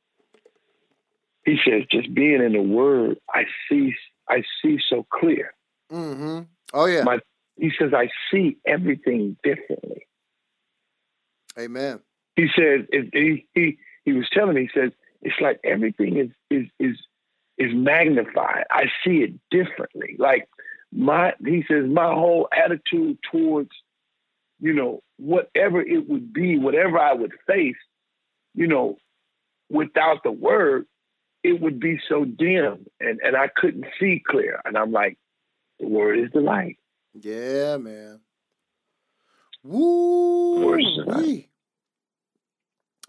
[1.48, 3.94] he says, just being in the word, I see,
[4.28, 5.54] I see so clear.
[5.90, 6.40] Mm-hmm.
[6.74, 7.04] Oh yeah.
[7.04, 7.20] My,
[7.56, 10.06] he says, I see everything differently.
[11.58, 12.00] Amen.
[12.36, 12.82] He says,
[13.12, 16.96] he, he, he was telling me, he says, it's like everything is, is, is,
[17.56, 18.64] is magnified.
[18.70, 20.16] I see it differently.
[20.18, 20.48] Like
[20.92, 23.70] my, he says, my whole attitude towards,
[24.60, 27.76] you know, whatever it would be, whatever I would face,
[28.54, 28.96] you know,
[29.70, 30.86] without the word,
[31.44, 34.60] it would be so dim and, and I couldn't see clear.
[34.64, 35.18] And I'm like,
[35.78, 36.78] the word is the light.
[37.14, 38.20] Yeah, man.
[39.62, 40.78] Woo.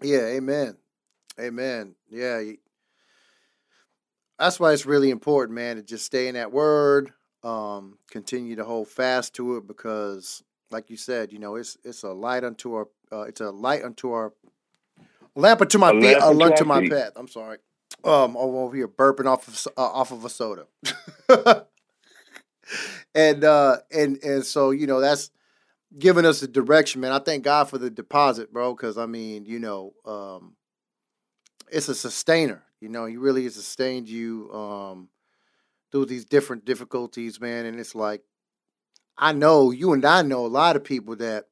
[0.02, 0.76] Yeah, amen.
[1.38, 1.94] Amen.
[2.08, 2.42] Yeah.
[4.38, 8.64] That's why it's really important, man, to just stay in that word, um, continue to
[8.64, 12.74] hold fast to it because like you said, you know, it's it's a light unto
[12.74, 14.32] our uh, it's a light unto our
[15.34, 16.92] lamp unto my A feet, a to my feet.
[16.92, 17.12] path.
[17.16, 17.58] I'm sorry.
[18.04, 20.66] Um, over here burping off of uh, off of a soda.
[23.14, 25.30] and uh and and so you know that's
[25.98, 29.44] giving us a direction man i thank god for the deposit bro because i mean
[29.44, 30.54] you know um
[31.72, 35.08] it's a sustainer you know he really has sustained you um
[35.90, 38.22] through these different difficulties man and it's like
[39.18, 41.46] i know you and i know a lot of people that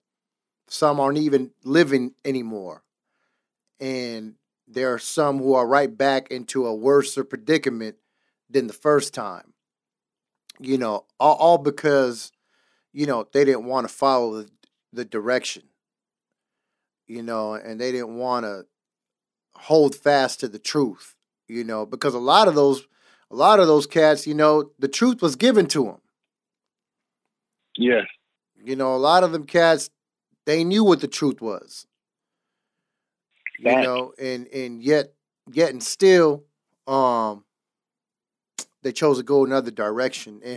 [0.70, 2.82] some aren't even living anymore.
[3.80, 4.34] And
[4.66, 7.96] there are some who are right back into a worse predicament
[8.50, 9.54] than the first time.
[10.60, 12.32] You know, all, all because,
[12.92, 14.50] you know, they didn't want to follow the,
[14.92, 15.62] the direction,
[17.06, 18.66] you know, and they didn't want to
[19.54, 21.14] hold fast to the truth,
[21.46, 22.86] you know, because a lot of those,
[23.30, 26.00] a lot of those cats, you know, the truth was given to them.
[27.76, 28.06] Yes.
[28.62, 29.90] You know, a lot of them cats,
[30.46, 31.86] they knew what the truth was,
[33.58, 35.14] you know, and and yet,
[35.52, 36.44] yet and still,
[36.86, 37.44] um,
[38.82, 40.40] they chose to go another direction.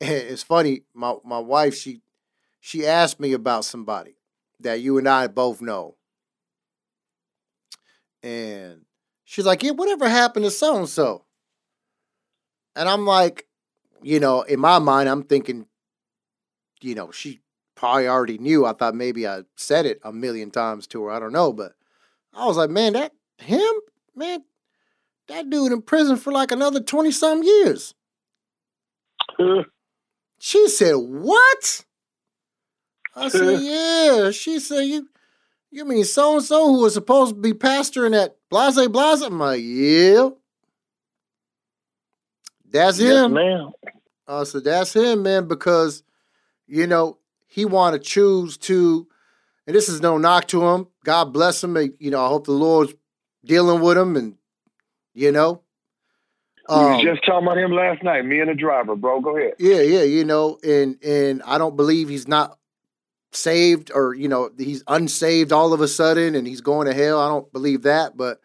[0.00, 2.02] And, and it's funny, my my wife she
[2.60, 4.16] she asked me about somebody
[4.60, 5.96] that you and I both know,
[8.22, 8.84] and
[9.24, 11.24] she's like, "Yeah, whatever happened to so and so?"
[12.74, 13.46] And I'm like,
[14.02, 15.66] you know, in my mind, I'm thinking,
[16.80, 17.40] you know, she
[17.74, 18.64] probably already knew.
[18.64, 21.10] I thought maybe I said it a million times to her.
[21.10, 21.72] I don't know, but
[22.32, 23.72] I was like, man, that him,
[24.14, 24.44] man,
[25.28, 27.94] that dude in prison for like another 20 some years.
[29.38, 29.68] Mm-hmm.
[30.38, 31.84] She said, What?
[33.14, 34.24] I said, mm-hmm.
[34.24, 34.30] Yeah.
[34.30, 35.08] She said, You
[35.70, 39.22] You mean so and so who was supposed to be pastoring at Blase Blase?
[39.22, 40.30] I'm like, yeah.
[42.72, 43.34] That's Yes, him.
[43.34, 43.70] ma'am.
[44.26, 46.02] Uh, so that's him, man, because
[46.66, 49.06] you know he want to choose to,
[49.66, 50.86] and this is no knock to him.
[51.04, 51.76] God bless him.
[51.76, 52.94] and, You know, I hope the Lord's
[53.44, 54.36] dealing with him, and
[55.14, 55.62] you know,
[56.68, 58.24] we um, was just talking about him last night.
[58.24, 59.20] Me and the driver, bro.
[59.20, 59.54] Go ahead.
[59.58, 62.58] yeah, yeah, you know, and and I don't believe he's not
[63.34, 67.18] saved or you know he's unsaved all of a sudden and he's going to hell.
[67.18, 68.40] I don't believe that, but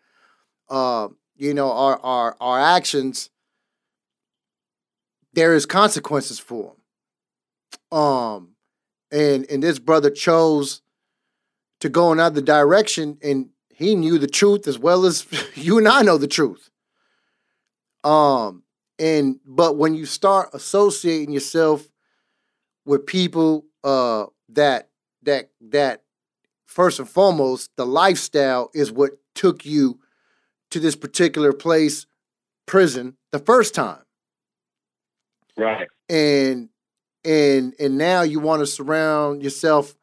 [0.70, 3.30] uh, you know, our our our actions
[5.38, 6.74] there is consequences for
[7.92, 7.98] him.
[8.00, 8.56] Um,
[9.12, 10.82] and and this brother chose
[11.80, 16.02] to go another direction, and he knew the truth as well as you and I
[16.02, 16.72] know the truth.
[18.04, 18.64] Um,
[18.98, 21.88] and but when you start associating yourself
[22.84, 24.90] with people uh that
[25.22, 26.02] that that
[26.66, 30.00] first and foremost the lifestyle is what took you
[30.72, 32.08] to this particular place
[32.66, 34.07] prison the first time
[35.58, 35.88] Right.
[36.10, 36.70] and
[37.26, 39.96] and and now you want to surround yourself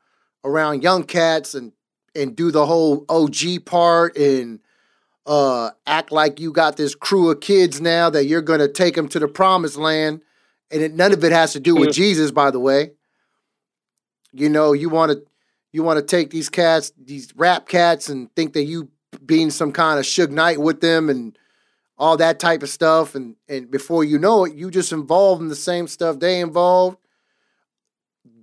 [0.44, 1.72] around young cats and
[2.14, 4.60] and do the whole OG part and
[5.26, 8.94] uh act like you got this crew of kids now that you're going to take
[8.94, 10.20] them to the promised land
[10.70, 11.94] and it, none of it has to do with Mhm.
[11.94, 12.90] Jesus by the way
[14.32, 15.22] you know you want to
[15.72, 18.90] you want to take these cats these rap cats and think that you
[19.24, 21.38] being some kind of Suge Knight with them and
[21.96, 25.48] all that type of stuff and and before you know it you just involved in
[25.48, 26.98] the same stuff they involved.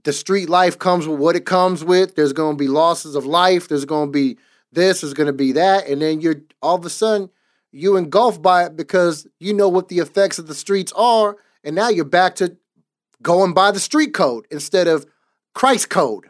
[0.03, 2.15] The street life comes with what it comes with.
[2.15, 3.67] There's going to be losses of life.
[3.67, 4.37] There's going to be
[4.71, 7.29] this there's going to be that and then you're all of a sudden
[7.71, 11.75] you engulfed by it because you know what the effects of the streets are and
[11.75, 12.57] now you're back to
[13.21, 15.05] going by the street code instead of
[15.53, 16.27] christ code.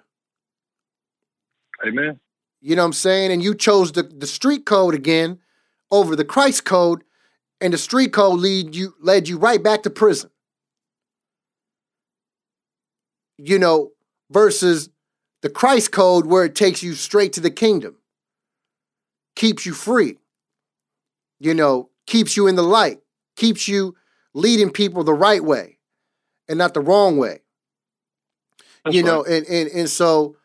[1.85, 2.19] Amen.
[2.61, 3.31] you know what i'm saying?
[3.31, 5.39] And you chose the, the street code again
[5.91, 7.03] over the christ code
[7.61, 10.29] and the street code lead you led you right back to prison.
[13.37, 13.91] You know
[14.29, 14.89] versus
[15.41, 17.95] the christ code where it takes you straight to the kingdom
[19.35, 20.17] keeps you free
[21.39, 22.99] you know keeps you in the light
[23.35, 23.95] keeps you
[24.33, 25.77] leading people the right way
[26.47, 27.41] and not the wrong way.
[28.83, 30.37] That's you know and, and and so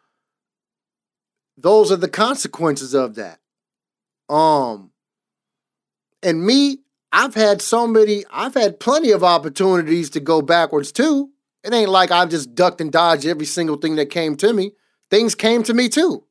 [1.57, 3.41] those are the consequences of that.
[4.29, 4.91] Um
[6.23, 6.79] and me
[7.13, 11.31] i've had so many i've had plenty of opportunities to go backwards too
[11.65, 14.73] it ain't like i've just ducked and dodged every single thing that came to me
[15.11, 16.25] things came to me too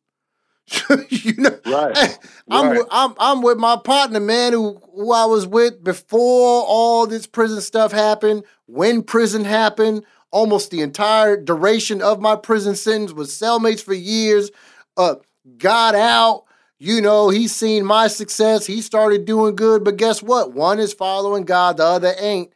[1.09, 2.17] you know Right.
[2.49, 2.77] I'm, Right.
[2.77, 7.27] with, I'm I'm with my partner, man, who who I was with before all this
[7.27, 8.43] prison stuff happened.
[8.67, 14.51] When prison happened, almost the entire duration of my prison sentence was cellmates for years.
[14.97, 15.15] Uh,
[15.57, 16.44] got out.
[16.85, 18.67] You know, he's seen my success.
[18.67, 20.53] He started doing good, but guess what?
[20.53, 22.53] One is following God, the other ain't,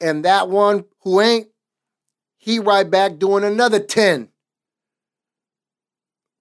[0.00, 1.48] and that one who ain't,
[2.38, 4.30] he right back doing another ten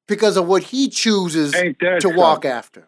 [0.08, 2.52] because of what he chooses Ain't to walk something?
[2.52, 2.88] after.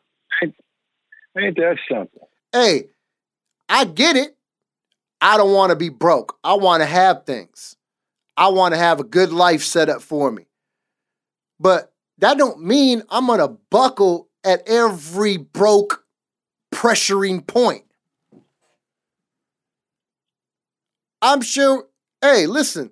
[1.38, 2.22] Ain't that something?
[2.54, 2.86] Hey,
[3.68, 4.38] I get it.
[5.20, 6.38] I don't want to be broke.
[6.42, 7.76] I want to have things.
[8.38, 10.48] I want to have a good life set up for me.
[11.60, 16.06] But that don't mean I'm going to buckle at every broke
[16.74, 17.84] pressuring point.
[21.22, 21.88] I'm sure,
[22.22, 22.92] hey, listen,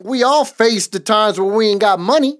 [0.00, 2.38] we all face the times where we ain't got money.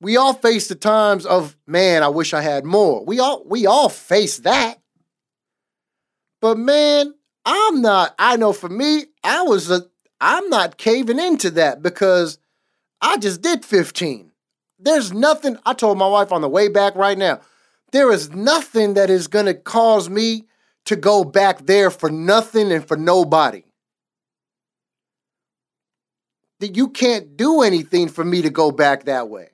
[0.00, 3.04] We all face the times of, man, I wish I had more.
[3.04, 4.78] We all we all face that.
[6.40, 9.82] But man, I'm not, I know for me, I was a
[10.20, 12.38] I'm not caving into that because
[13.00, 14.30] I just did 15.
[14.78, 17.40] There's nothing, I told my wife on the way back right now,
[17.92, 20.44] there is nothing that is gonna cause me
[20.86, 23.62] to go back there for nothing and for nobody.
[26.60, 29.50] That you can't do anything for me to go back that way.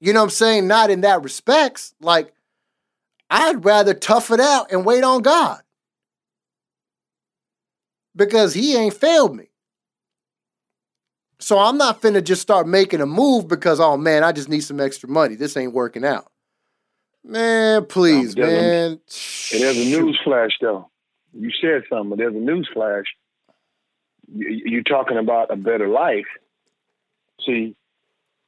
[0.00, 0.66] You know what I'm saying?
[0.66, 1.94] Not in that respects.
[2.00, 2.32] Like,
[3.30, 5.62] I'd rather tough it out and wait on God.
[8.14, 9.51] Because he ain't failed me.
[11.42, 14.60] So I'm not finna just start making a move because, oh man, I just need
[14.60, 15.34] some extra money.
[15.34, 16.30] This ain't working out.
[17.24, 19.00] Man, please, man.
[19.52, 20.88] And there's a news flash though.
[21.32, 23.06] You said something, but there's a news flash.
[24.32, 26.26] You- You're talking about a better life.
[27.44, 27.74] See,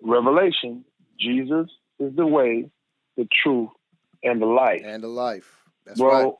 [0.00, 0.84] Revelation,
[1.18, 1.68] Jesus
[1.98, 2.70] is the way,
[3.16, 3.70] the truth,
[4.22, 4.82] and the life.
[4.84, 5.64] And the life.
[5.84, 6.32] That's Bro, right.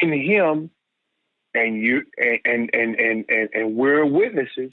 [0.00, 0.70] in him,
[1.54, 4.72] and you and and and and and, and we're witnesses.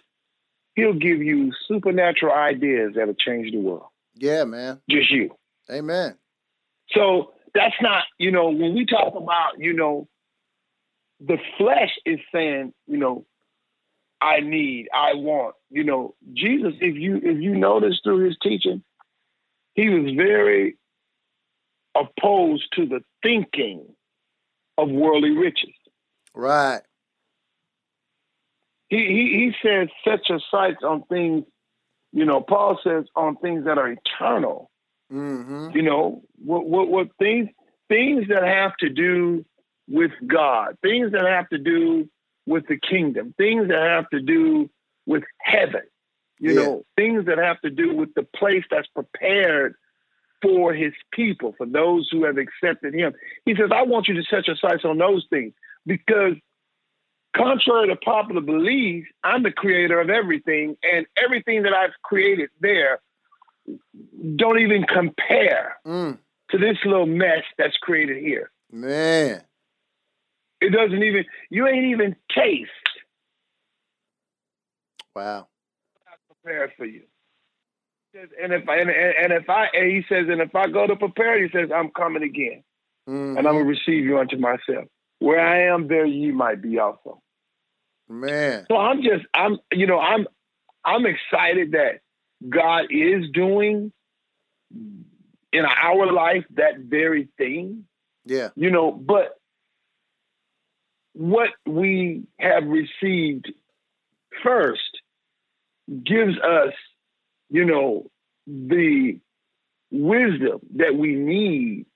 [0.79, 3.87] He'll give you supernatural ideas that'll change the world.
[4.15, 4.79] Yeah, man.
[4.89, 5.35] Just you.
[5.69, 6.15] Amen.
[6.91, 10.07] So that's not, you know, when we talk about, you know,
[11.19, 13.25] the flesh is saying, you know,
[14.21, 18.81] I need, I want, you know, Jesus, if you if you notice through his teaching,
[19.73, 20.77] he was very
[21.95, 23.85] opposed to the thinking
[24.77, 25.73] of worldly riches.
[26.33, 26.81] Right.
[28.89, 31.45] He he he says set your sights on things,
[32.11, 34.69] you know, Paul says on things that are eternal.
[35.11, 35.75] Mm-hmm.
[35.75, 37.49] You know, what what what things
[37.87, 39.45] things that have to do
[39.87, 42.09] with God, things that have to do
[42.45, 44.69] with the kingdom, things that have to do
[45.05, 45.81] with heaven,
[46.39, 46.61] you Yeah.
[46.63, 49.75] know, things that have to do with the place that's prepared
[50.41, 53.13] for his people, for those who have accepted him.
[53.45, 55.53] He says, I want you to set your sights on those things
[55.85, 56.35] because
[57.35, 62.99] contrary to popular belief, I'm the creator of everything, and everything that I've created there
[64.35, 66.17] don't even compare Mm.
[66.49, 68.51] to this little mess that's created here.
[68.71, 69.43] Man.
[70.61, 72.71] It doesn't even, you ain't even taste
[75.15, 75.47] Wow.
[76.27, 77.03] prepared for you.
[78.41, 80.95] And if I, and, and if I, and he says, and if I go to
[80.95, 82.63] prepare, he says, I'm coming again,
[83.07, 83.37] Mhm.
[83.37, 84.87] and I'm gonna receive you unto myself.
[85.19, 87.21] Where I am, there you might be also.
[88.07, 88.65] Man.
[88.69, 90.27] So I'm just, I'm, you know, I'm,
[90.83, 91.99] I'm excited that
[92.47, 93.91] God is doing
[95.51, 97.85] in our life that very thing.
[98.25, 98.49] Yeah.
[98.55, 99.39] you know, but
[101.13, 103.51] what we have received
[104.43, 104.99] first
[106.03, 106.73] gives us,
[107.49, 108.09] you know,
[108.45, 109.19] the
[109.91, 111.87] wisdom that we need,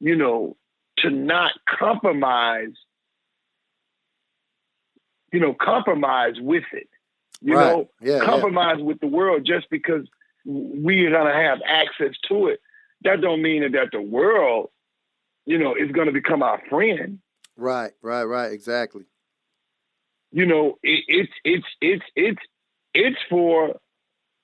[0.00, 0.56] you know,
[1.04, 2.72] to not compromise,
[5.32, 6.88] you know, compromise with it.
[7.40, 7.72] You right.
[7.72, 8.24] know, yeah, yeah.
[8.24, 10.06] compromise with the world just because
[10.44, 12.60] we are going to have access to it.
[13.02, 14.70] That don't mean that, the world,
[15.44, 17.18] you know, is going to become our friend.
[17.56, 17.92] Right.
[18.02, 18.24] Right.
[18.24, 18.52] Right.
[18.52, 19.04] Exactly.
[20.32, 22.40] You know, it, it's it's it's it's
[22.94, 23.76] it's for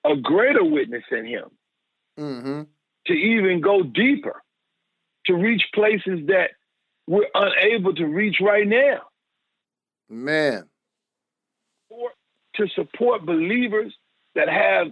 [0.05, 1.51] a greater witness in Him
[2.19, 2.63] Mm-hmm.
[3.07, 4.43] to even go deeper,
[5.27, 6.51] to reach places that
[7.07, 9.01] we're unable to reach right now,
[10.09, 10.69] Man.
[11.89, 12.11] or
[12.57, 13.95] to support believers
[14.35, 14.89] that have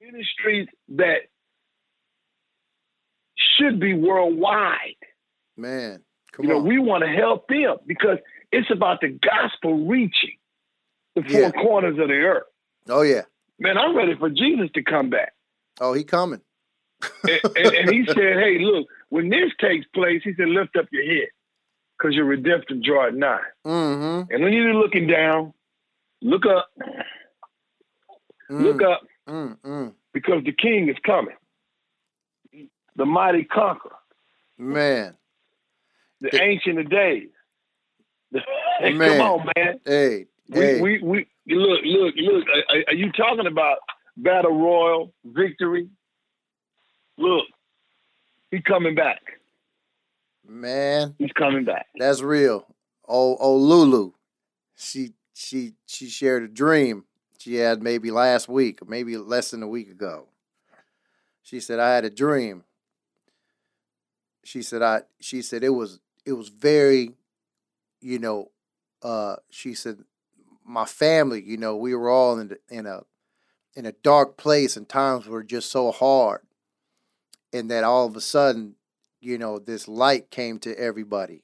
[0.00, 1.20] ministries that
[3.58, 4.96] should be worldwide.
[5.56, 6.02] Man.
[6.32, 6.66] Come you know, on.
[6.66, 8.18] we want to help them because
[8.52, 10.36] it's about the gospel reaching
[11.16, 11.50] the four Yeah.
[11.50, 12.44] corners of the earth.
[12.88, 13.22] oh yeah.
[13.58, 15.34] Man, I'm ready for Jesus to come back.
[15.80, 16.40] Oh, he coming.
[17.24, 20.86] And, and, and he said, Hey, look, when this takes place, he said, lift up
[20.92, 21.28] your head
[21.98, 23.40] because your redemption draweth nigh.
[23.66, 24.32] Mm-hmm.
[24.32, 25.52] And when you're looking down,
[26.22, 26.68] look up,
[28.48, 29.88] look up Mm-hmm.
[30.12, 31.36] because the king is coming.
[32.96, 33.94] The mighty conqueror,
[34.58, 35.14] Man.
[36.20, 37.28] the The- ancient of days.
[38.80, 39.18] Hey, Man.
[39.18, 39.80] Come on, man.
[39.84, 40.26] Hey.
[40.48, 40.80] We, hey.
[40.80, 42.44] we, we, look, look, look.
[42.70, 43.76] Are, are you talking about
[44.16, 45.88] battle royal victory?
[47.20, 47.44] Look,
[48.50, 49.20] he's coming back.
[50.46, 51.14] Man.
[51.18, 51.86] He's coming back.
[51.96, 52.66] That's real.
[53.06, 54.12] Oh, oh, Lulu.
[54.74, 57.04] She she she shared a dream
[57.40, 60.26] she had maybe last week or maybe less than a week ago.
[61.42, 62.64] She said I had a dream.
[64.44, 67.12] She said I she said it was it was very,
[68.02, 68.50] you know,
[69.02, 70.04] uh she said
[70.66, 73.04] my family, you know, we were all in in a
[73.74, 76.42] in a dark place and times were just so hard.
[77.52, 78.76] And that all of a sudden,
[79.20, 81.42] you know, this light came to everybody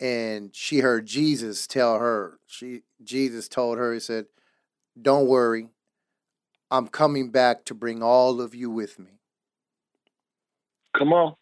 [0.00, 4.26] and she heard Jesus tell her, she Jesus told her, he said,
[5.00, 5.68] Don't worry,
[6.70, 9.20] I'm coming back to bring all of you with me.
[10.96, 11.34] Come on.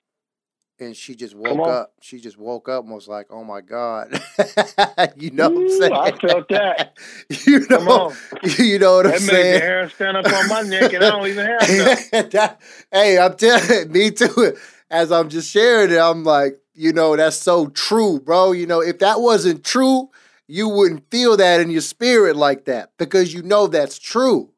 [0.78, 1.92] And she just woke up.
[2.02, 4.12] She just woke up and was like, Oh my God.
[5.16, 5.92] you know what I'm saying?
[5.94, 6.98] I felt that.
[7.46, 8.16] you know, Come on.
[8.58, 9.60] you know what I'm That made the saying?
[9.60, 12.30] hair stand up on my neck, and I don't even have.
[12.30, 12.60] That-
[12.92, 14.56] hey, I'm telling me too.
[14.90, 18.52] As I'm just sharing it, I'm like, you know, that's so true, bro.
[18.52, 20.10] You know, if that wasn't true,
[20.46, 24.52] you wouldn't feel that in your spirit like that because you know that's true.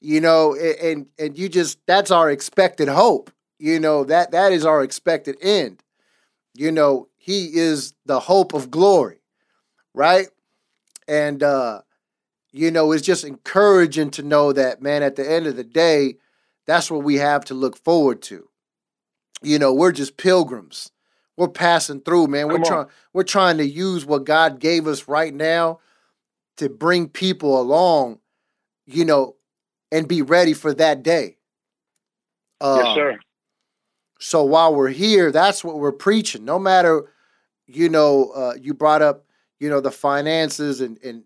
[0.00, 3.30] You know, and and you just that's our expected hope.
[3.64, 5.82] You know, that that is our expected end.
[6.52, 9.22] You know, he is the hope of glory,
[9.94, 10.28] right?
[11.08, 11.80] And uh
[12.52, 16.18] you know, it's just encouraging to know that, man, at the end of the day,
[16.66, 18.48] that's what we have to look forward to.
[19.42, 20.92] You know, we're just pilgrims.
[21.38, 22.48] We're passing through, man.
[22.48, 25.80] We're trying we're trying to use what God gave us right now
[26.58, 28.20] to bring people along
[28.86, 29.36] you know,
[29.90, 31.38] and be ready for that day.
[32.60, 33.18] Uh, yes, sir.
[34.18, 36.44] So while we're here, that's what we're preaching.
[36.44, 37.04] No matter,
[37.66, 39.24] you know, uh, you brought up,
[39.58, 41.24] you know, the finances and and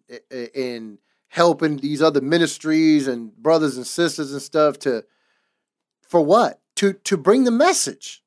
[0.55, 5.05] and helping these other ministries and brothers and sisters and stuff to,
[6.03, 6.61] for what?
[6.76, 8.22] To to bring the message.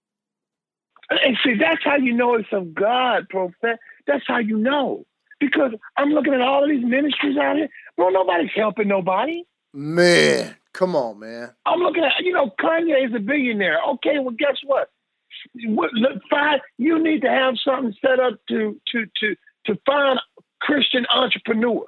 [1.09, 3.79] And see, that's how you know it's of God, prophet.
[4.07, 5.05] That's how you know.
[5.39, 7.67] Because I'm looking at all of these ministries out here.
[7.97, 9.43] Well, nobody's helping nobody.
[9.73, 11.53] Man, come on, man.
[11.65, 13.79] I'm looking at, you know, Kanye is a billionaire.
[13.93, 14.89] Okay, well, guess what?
[15.55, 16.59] Look, fine.
[16.77, 20.19] You need to have something set up to to to to find
[20.59, 21.85] Christian entrepreneurs.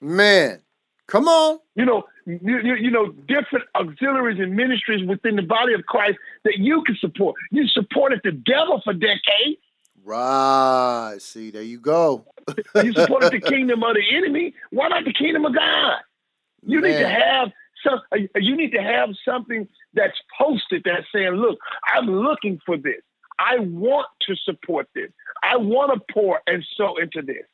[0.00, 0.62] Man,
[1.06, 1.58] come on.
[1.76, 6.18] You know, you, you, you, know, different auxiliaries and ministries within the body of Christ
[6.44, 7.36] that you can support.
[7.50, 9.60] You supported the devil for decades.
[10.04, 11.16] Right.
[11.20, 12.26] See, there you go.
[12.76, 14.54] you supported the kingdom of the enemy.
[14.70, 15.98] Why not the kingdom of God?
[16.64, 16.90] You Man.
[16.90, 17.52] need to have
[17.82, 18.00] some.
[18.12, 23.02] Uh, you need to have something that's posted that's saying, "Look, I'm looking for this.
[23.38, 25.10] I want to support this.
[25.42, 27.44] I want to pour and sow into this."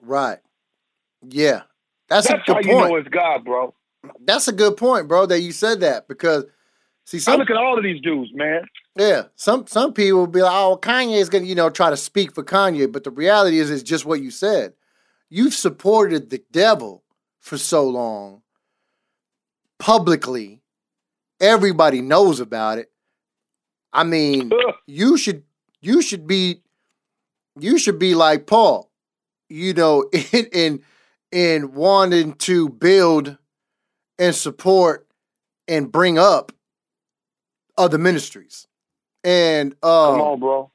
[0.00, 0.38] Right.
[1.22, 1.62] Yeah,
[2.08, 2.66] that's, that's a good how point.
[2.66, 3.74] you know it's God, bro.
[4.24, 5.26] That's a good point, bro.
[5.26, 6.44] That you said that because
[7.04, 8.62] see, some, I look at all of these dudes, man.
[8.96, 11.96] Yeah, some some people will be like, "Oh, Kanye is gonna," you know, try to
[11.96, 14.74] speak for Kanye, but the reality is, it's just what you said.
[15.28, 17.02] You've supported the devil
[17.40, 18.42] for so long,
[19.78, 20.60] publicly.
[21.40, 22.90] Everybody knows about it.
[23.92, 24.50] I mean,
[24.86, 25.44] you should
[25.80, 26.62] you should be
[27.58, 28.90] you should be like Paul,
[29.48, 30.82] you know, in in
[31.32, 33.36] in wanting to build
[34.18, 35.06] and support
[35.66, 36.52] and bring up
[37.76, 38.66] other ministries.
[39.24, 40.70] And um, come on, bro.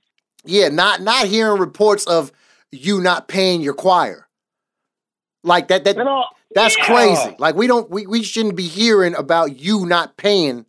[0.46, 2.32] Yeah, not not hearing reports of
[2.72, 4.28] you not paying your choir.
[5.44, 5.98] Like that that
[6.56, 6.86] that's yeah.
[6.86, 7.36] crazy.
[7.40, 10.66] Like we don't we, we shouldn't be hearing about you not paying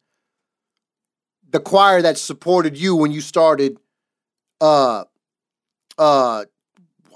[1.50, 3.78] the choir that supported you when you started
[4.60, 5.04] uh
[5.98, 6.44] uh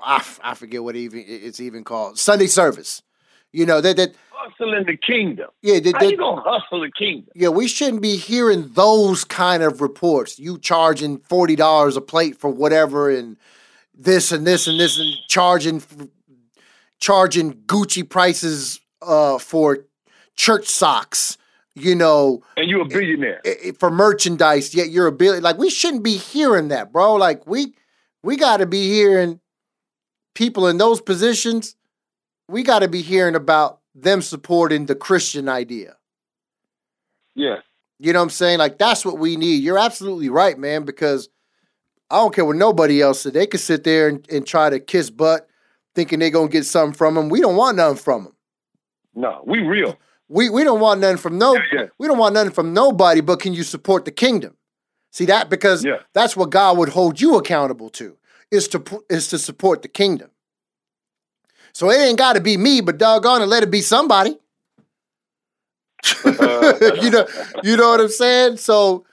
[0.02, 3.02] I, I forget what even it's even called Sunday service.
[3.52, 5.48] You know that that hustling the kingdom.
[5.62, 7.28] Yeah, that, How you gonna hustle the kingdom?
[7.34, 10.38] Yeah, we shouldn't be hearing those kind of reports.
[10.38, 13.36] You charging forty dollars a plate for whatever, and
[13.94, 15.82] this and this and this, and charging
[16.98, 19.86] charging Gucci prices uh, for
[20.36, 21.36] church socks.
[21.74, 23.40] You know, and you're a billionaire
[23.78, 24.74] for merchandise.
[24.74, 25.42] Yet you're a billionaire.
[25.42, 27.14] Like we shouldn't be hearing that, bro.
[27.14, 27.72] Like we
[28.24, 29.38] we got to be hearing
[30.34, 31.76] people in those positions.
[32.48, 35.96] We got to be hearing about them supporting the Christian idea.
[37.36, 37.58] Yeah.
[38.00, 38.58] You know what I'm saying?
[38.58, 39.62] Like that's what we need.
[39.62, 41.28] You're absolutely right, man, because
[42.10, 43.34] I don't care what nobody else said.
[43.34, 45.48] They could sit there and, and try to kiss butt
[45.98, 47.28] thinking they're gonna get something from them.
[47.28, 48.36] We don't want nothing from them.
[49.16, 49.98] No, we real.
[50.28, 51.86] We we don't want nothing from no yeah, yeah.
[51.98, 54.56] we don't want nothing from nobody, but can you support the kingdom?
[55.10, 55.50] See that?
[55.50, 56.02] Because yeah.
[56.12, 58.16] that's what God would hold you accountable to,
[58.52, 60.30] is to is to support the kingdom.
[61.72, 64.38] So it ain't got to be me, but doggone it, let it be somebody.
[66.24, 67.26] Uh, you know,
[67.64, 68.58] you know what I'm saying?
[68.58, 69.04] So,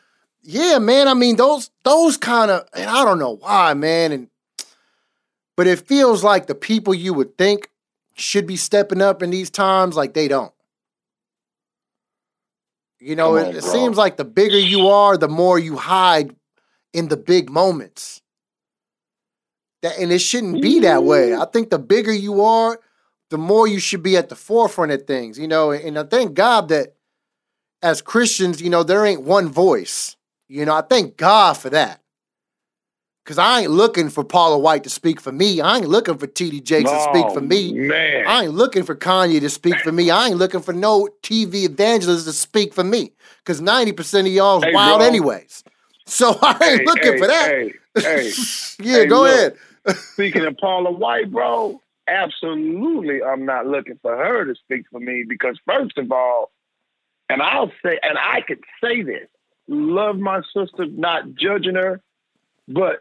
[0.43, 1.07] yeah, man.
[1.07, 4.11] I mean, those those kind of, and I don't know why, man.
[4.11, 4.27] And
[5.55, 7.69] but it feels like the people you would think
[8.15, 10.53] should be stepping up in these times, like they don't.
[12.99, 16.35] You know, on, it, it seems like the bigger you are, the more you hide
[16.93, 18.21] in the big moments.
[19.81, 21.29] That, and it shouldn't be that way.
[21.29, 21.41] Mm-hmm.
[21.41, 22.79] I think the bigger you are,
[23.29, 25.71] the more you should be at the forefront of things, you know.
[25.71, 26.95] And I thank God that
[27.81, 30.15] as Christians, you know, there ain't one voice.
[30.47, 32.01] You know, I thank God for that.
[33.25, 35.59] Cause I ain't looking for Paula White to speak for me.
[35.59, 37.73] I ain't looking for TD Jakes to speak for oh, me.
[37.73, 38.23] Man.
[38.27, 40.11] I ain't looking for Kanye to speak for me.
[40.11, 43.13] I ain't looking for no TV evangelists to speak for me.
[43.43, 45.07] Cause 90% of y'all's hey, wild bro.
[45.07, 45.63] anyways.
[46.05, 47.49] So I ain't hey, looking hey, for that.
[47.49, 48.31] Hey, hey.
[48.79, 49.57] yeah, go look, ahead.
[50.13, 55.25] Speaking of Paula White, bro, absolutely I'm not looking for her to speak for me
[55.27, 56.51] because first of all,
[57.27, 59.27] and I'll say and I could say this,
[59.67, 62.01] love my sister, not judging her,
[62.67, 62.99] but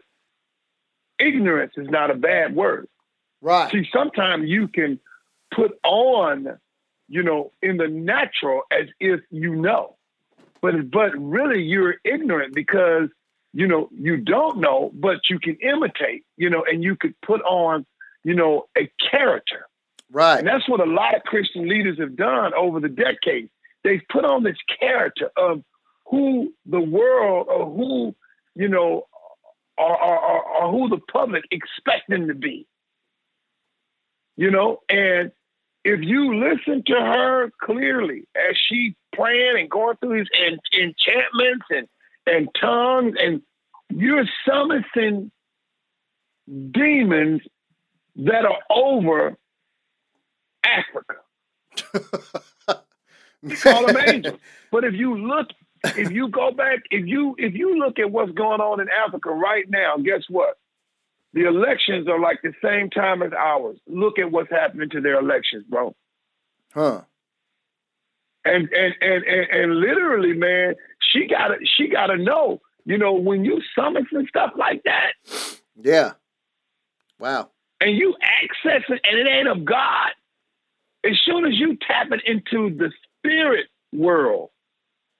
[1.19, 2.87] ignorance is not a bad word.
[3.41, 3.71] Right.
[3.71, 4.99] See, sometimes you can
[5.53, 6.59] put on,
[7.07, 9.95] you know, in the natural as if you know.
[10.61, 13.09] But but really you're ignorant because
[13.55, 17.41] you know, you don't know, but you can imitate, you know, and you could put
[17.43, 17.85] on,
[18.25, 19.67] you know, a character.
[20.11, 20.39] Right.
[20.39, 23.49] And that's what a lot of Christian leaders have done over the decades.
[23.85, 25.63] They've put on this character of
[26.07, 28.13] who the world or who,
[28.55, 29.07] you know,
[29.77, 32.67] or, or, or who the public expect them to be.
[34.37, 35.31] You know, and
[35.83, 41.65] if you listen to her clearly as she praying and going through these en- enchantments
[41.69, 41.87] and
[42.27, 43.41] and tongues, and
[43.89, 45.31] you're summoning
[46.71, 47.41] demons
[48.15, 49.37] that are over
[50.65, 51.15] Africa.
[53.61, 54.39] Call them angels.
[54.71, 55.49] But if you look,
[55.97, 59.29] if you go back, if you if you look at what's going on in Africa
[59.31, 60.57] right now, guess what?
[61.33, 63.77] The elections are like the same time as ours.
[63.87, 65.95] Look at what's happening to their elections, bro.
[66.73, 67.01] Huh.
[68.45, 70.75] And and and and, and literally, man,
[71.11, 72.61] she gotta she gotta know.
[72.85, 75.13] You know, when you summon some stuff like that,
[75.75, 76.11] Yeah.
[77.19, 77.49] Wow.
[77.81, 80.11] and you access it, and it ain't of God.
[81.03, 84.49] As soon as you tap it into the spirit world,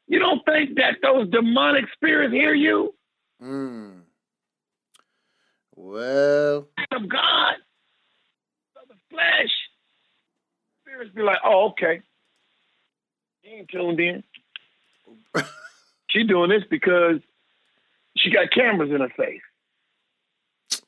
[0.07, 2.93] you don't think that those demonic spirits hear you?
[3.41, 4.01] Mm.
[5.75, 7.55] Well, of God,
[8.81, 9.51] of the flesh.
[10.81, 12.01] Spirits be like, oh, okay.
[13.43, 14.23] She ain't tuned in.
[16.09, 17.19] she doing this because
[18.17, 19.41] she got cameras in her face.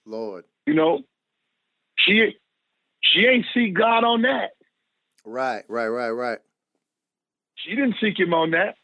[0.05, 0.45] Lord.
[0.65, 1.01] You know,
[1.97, 2.35] she
[3.01, 4.51] she ain't see God on that.
[5.25, 6.39] Right, right, right, right.
[7.55, 8.75] She didn't seek him on that.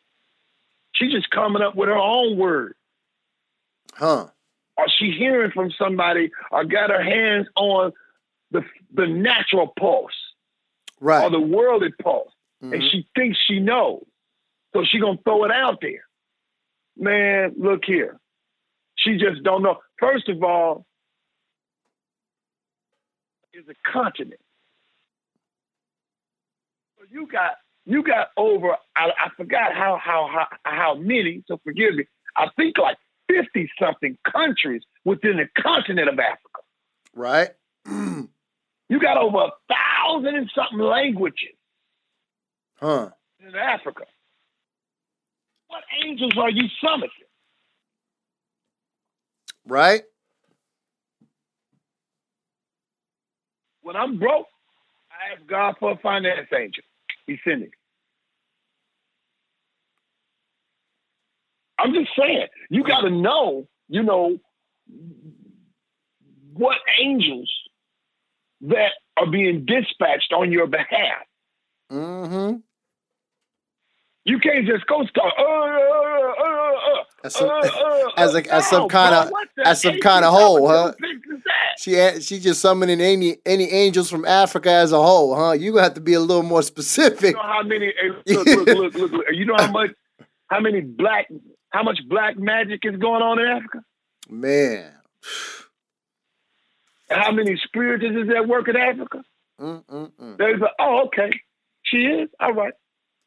[0.93, 2.75] She just coming up with her own word.
[3.93, 4.27] Huh.
[4.77, 7.93] Or she hearing from somebody or got her hands on
[8.51, 8.63] the
[8.93, 10.13] the natural pulse.
[10.99, 11.25] Right.
[11.25, 12.31] or the worldly pulse,
[12.61, 12.89] and Mhm.
[12.89, 14.05] she thinks she knows,
[14.71, 16.07] so she gonna throw it out there.
[16.95, 18.21] Man, look here,
[18.95, 19.81] she just don't know.
[19.99, 20.85] First of all,
[23.51, 24.39] is a continent.
[26.97, 28.75] So you got you got over.
[28.95, 31.43] I, I forgot how how how how many.
[31.47, 32.05] So forgive me.
[32.37, 36.59] I think like fifty something countries within the continent of Africa.
[37.13, 37.49] Right.
[38.89, 41.55] You got over a thousand and something languages.
[42.79, 43.09] huh.
[43.39, 44.03] in Africa.
[45.67, 47.09] What angels are you summoning?
[49.65, 50.03] Right.
[53.81, 54.47] When I'm broke,
[55.11, 56.83] I ask God for a finance angel.
[57.27, 57.71] He sent it.
[61.79, 64.37] I'm just saying, you got to know, you know,
[66.53, 67.51] what angels
[68.61, 71.25] that are being dispatched on your behalf.
[71.91, 72.57] Mm-hmm.
[74.25, 75.33] You can't just go start.
[75.37, 79.31] Uh, uh, uh, uh, uh As some, uh, as a- as some no, kinda- bro,
[79.31, 80.83] what the as some H kinda is hole, huh?
[80.85, 82.19] with those things is that?
[82.21, 85.51] she she just summoning any any angels from Africa as a whole, huh?
[85.51, 87.31] You have to be a little more specific.
[87.31, 87.93] You know how many?
[88.27, 89.25] Look, look, look, look, look.
[89.33, 89.91] You know how much?
[90.47, 91.27] How many black?
[91.71, 93.83] How much black magic is going on in Africa?
[94.29, 94.91] Man.
[97.09, 99.23] How many spirits is at work in Africa?
[99.59, 100.37] Mm-mm-mm.
[100.37, 100.69] There's a.
[100.79, 101.31] Oh, okay.
[101.83, 102.29] She is.
[102.39, 102.73] All right.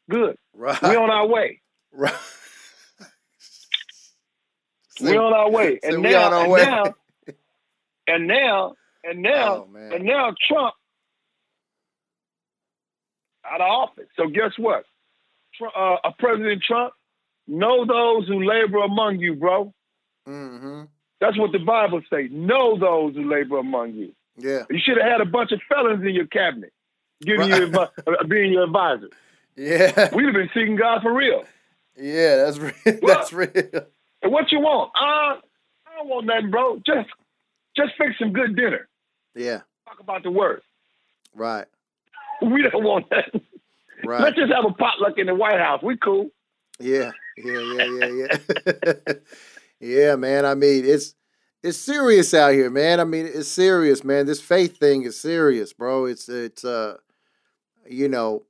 [0.09, 0.37] Good.
[0.53, 0.81] Right.
[0.83, 1.61] We on our way.
[1.91, 2.13] right.
[5.01, 5.79] We on our way.
[5.83, 6.65] so And now, on our and way.
[6.65, 6.83] now,
[8.07, 10.73] and now, and now, Oh, and now, Trump
[13.45, 14.07] out of office.
[14.15, 14.83] So guess what?
[15.75, 16.93] Uh, President Trump,
[17.47, 19.73] know those who labor among you, bro.
[20.27, 20.83] Mm-hmm.
[21.21, 22.25] That's what the Bible says.
[22.31, 24.13] Know those who labor among you.
[24.37, 24.63] Yeah.
[24.69, 26.71] You should have had a bunch of felons in your cabinet,
[27.21, 29.09] giving you advi- uh, being your advisor.
[29.57, 30.15] Yeah.
[30.15, 31.43] We'd have been seeking God for real.
[31.99, 32.99] Yeah, that's real.
[33.01, 33.49] That's real.
[34.21, 34.91] And what you want?
[34.95, 36.75] Uh, I don't want nothing, bro.
[36.85, 37.09] Just,
[37.75, 38.87] just fix some good dinner.
[39.35, 39.61] Yeah.
[39.85, 40.61] Talk about the word.
[41.33, 41.65] Right.
[42.41, 43.31] We don't want that.
[44.03, 44.21] Right.
[44.21, 45.81] Let's just have a potluck in the White House.
[45.81, 46.29] We cool.
[46.79, 48.37] Yeah, yeah, yeah, yeah,
[48.75, 49.13] yeah.
[49.79, 50.45] yeah, man.
[50.45, 51.15] I mean, it's
[51.63, 52.99] it's serious out here, man.
[52.99, 54.27] I mean, it's serious, man.
[54.27, 56.05] This faith thing is serious, bro.
[56.05, 56.97] It's it's uh
[57.89, 58.43] you know,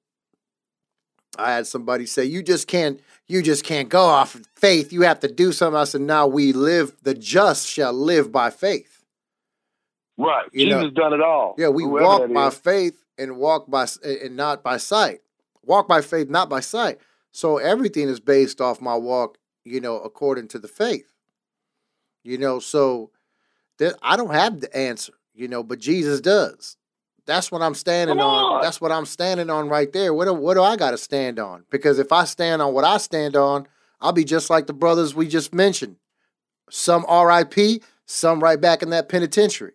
[1.40, 4.94] I had somebody say, You just can't you just can't go off of faith.
[4.94, 5.80] You have to do something.
[5.80, 9.04] I said, Now we live, the just shall live by faith.
[10.18, 10.48] Right.
[10.52, 11.56] You Jesus know- done it all.
[11.58, 12.58] Yeah, we walk by is.
[12.58, 15.22] faith and walk by and not by sight.
[15.64, 17.00] Walk by faith, not by sight.
[17.32, 21.12] So everything is based off my walk, you know, according to the faith.
[22.24, 23.12] You know, so
[23.78, 26.78] that I don't have the answer, you know, but Jesus does.
[27.28, 28.56] That's what I'm standing on.
[28.56, 28.62] on.
[28.62, 30.14] That's what I'm standing on right there.
[30.14, 31.66] What do, what do I got to stand on?
[31.70, 33.68] Because if I stand on what I stand on,
[34.00, 35.98] I'll be just like the brothers we just mentioned.
[36.70, 39.74] Some RIP, some right back in that penitentiary.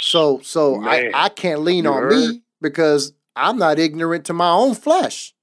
[0.00, 2.12] So so I, Man, I can't lean you on heard?
[2.12, 5.34] me because I'm not ignorant to my own flesh.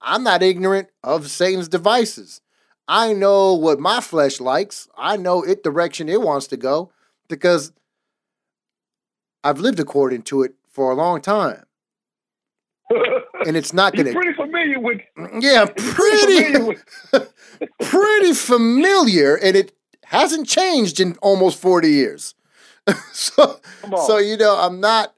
[0.00, 2.40] I'm not ignorant of Satan's devices.
[2.86, 4.88] I know what my flesh likes.
[4.96, 6.90] I know it direction it wants to go
[7.28, 7.72] because
[9.44, 11.64] I've lived according to it for a long time.
[13.46, 14.14] and it's not You're gonna.
[14.16, 15.00] pretty familiar with.
[15.40, 16.84] Yeah, Familiar pretty with
[17.82, 19.72] pretty familiar, and it
[20.04, 22.34] hasn't changed in almost forty years.
[23.12, 23.60] so,
[24.06, 25.14] so you know, I'm not.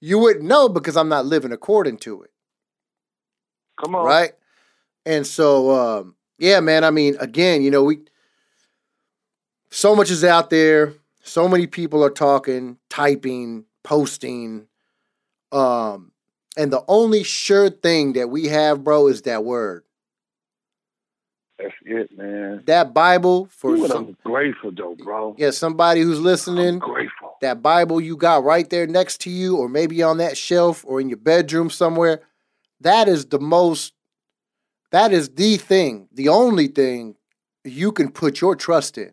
[0.00, 2.30] you wouldn't know because I'm not living according to it.
[3.80, 4.04] Come on.
[4.04, 4.32] right?
[5.06, 6.82] And so, um, yeah, man.
[6.84, 8.00] I mean, again, you know, we
[9.70, 10.94] so much is out there.
[11.24, 14.66] So many people are talking, typing, posting,
[15.52, 16.12] um,
[16.56, 19.84] and the only sure thing that we have, bro, is that word,
[21.58, 22.62] That's it, man.
[22.66, 23.46] that Bible.
[23.50, 25.34] For some, I'm grateful though, bro.
[25.38, 27.38] yeah, somebody who's I'm listening, grateful.
[27.40, 31.00] that Bible you got right there next to you, or maybe on that shelf, or
[31.00, 32.20] in your bedroom somewhere.
[32.80, 33.94] That is the most.
[34.90, 37.16] That is the thing, the only thing
[37.64, 39.12] you can put your trust in.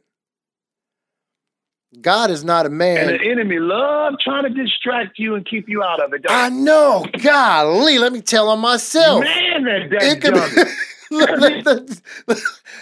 [2.00, 3.10] God is not a man.
[3.10, 6.24] And the enemy love trying to distract you and keep you out of it.
[6.30, 7.06] I know.
[7.22, 9.24] Golly, let me tell on myself.
[9.26, 10.68] Man, that that It could done be- it.
[11.12, 12.38] let, let- let-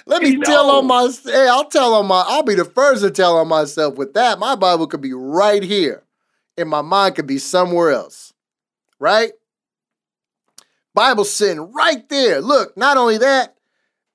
[0.05, 1.01] let me tell on my.
[1.01, 1.24] knows.
[1.24, 2.24] Hey, I'll tell on my.
[2.28, 4.38] I'll be the first to tell on myself with that.
[4.38, 6.03] My Bible could be right here,
[6.57, 8.34] and my mind could be somewhere else.
[8.99, 9.32] Right?
[10.93, 12.41] Bible sitting right there.
[12.41, 13.55] Look, not only that,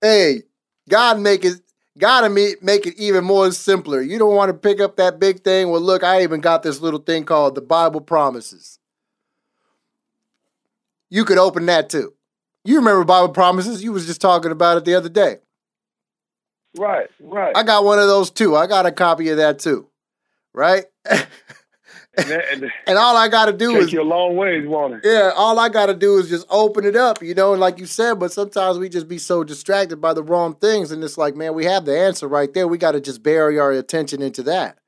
[0.01, 0.43] hey,
[0.89, 1.61] God make it.
[1.97, 4.03] Gotta make it even more simpler.
[4.03, 5.71] You don't want to pick up that big thing.
[5.71, 8.81] Well, look, I even got this little thing called the Bible Promises.
[11.09, 12.15] You could open that too.
[12.65, 13.85] You remember Bible Promises?
[13.85, 15.37] You was just talking about it the other day.
[16.77, 17.57] Right, right.
[17.57, 18.57] I got one of those too.
[18.57, 19.87] I got a copy of that too.
[20.53, 20.87] Right?
[22.17, 24.67] and that, and and all I got to do take is you a long ways,
[24.67, 25.01] won't it?
[25.05, 27.79] yeah, all I got to do is just open it up, you know, and like
[27.79, 31.19] you said, but sometimes we just be so distracted by the wrong things and it's
[31.19, 32.69] like, man, we have the answer right there.
[32.69, 34.79] We got to just bury our attention into that.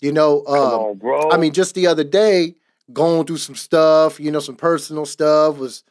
[0.00, 1.30] You know, Come um, on, bro.
[1.30, 2.54] I mean, just the other day,
[2.92, 5.82] going through some stuff, you know, some personal stuff was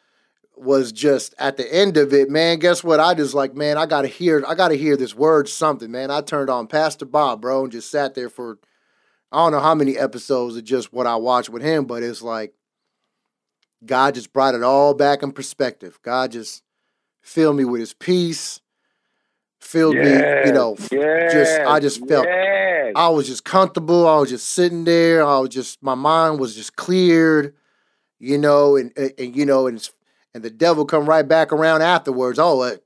[0.55, 2.57] was just at the end of it, man.
[2.57, 2.99] Guess what?
[2.99, 6.09] I just like, man, I gotta hear, I gotta hear this word, something, man.
[6.09, 8.57] I turned on Pastor Bob, bro, and just sat there for
[9.32, 12.21] I don't know how many episodes of just what I watched with him, but it's
[12.21, 12.53] like
[13.86, 15.99] God just brought it all back in perspective.
[16.01, 16.63] God just
[17.21, 18.61] filled me with His peace,
[19.59, 20.09] filled me,
[20.45, 22.93] you know, yes, just- I just felt- yes.
[22.95, 24.07] I was just comfortable.
[24.07, 25.23] I was just sitting there.
[25.23, 27.53] I was just my mind was just cleared,
[28.17, 29.88] you know, and and, and, you know, and
[30.34, 32.39] and the devil come right back around afterwards.
[32.39, 32.78] Oh, uh,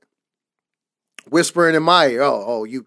[1.28, 2.22] whispering in my ear.
[2.22, 2.86] Oh, oh, you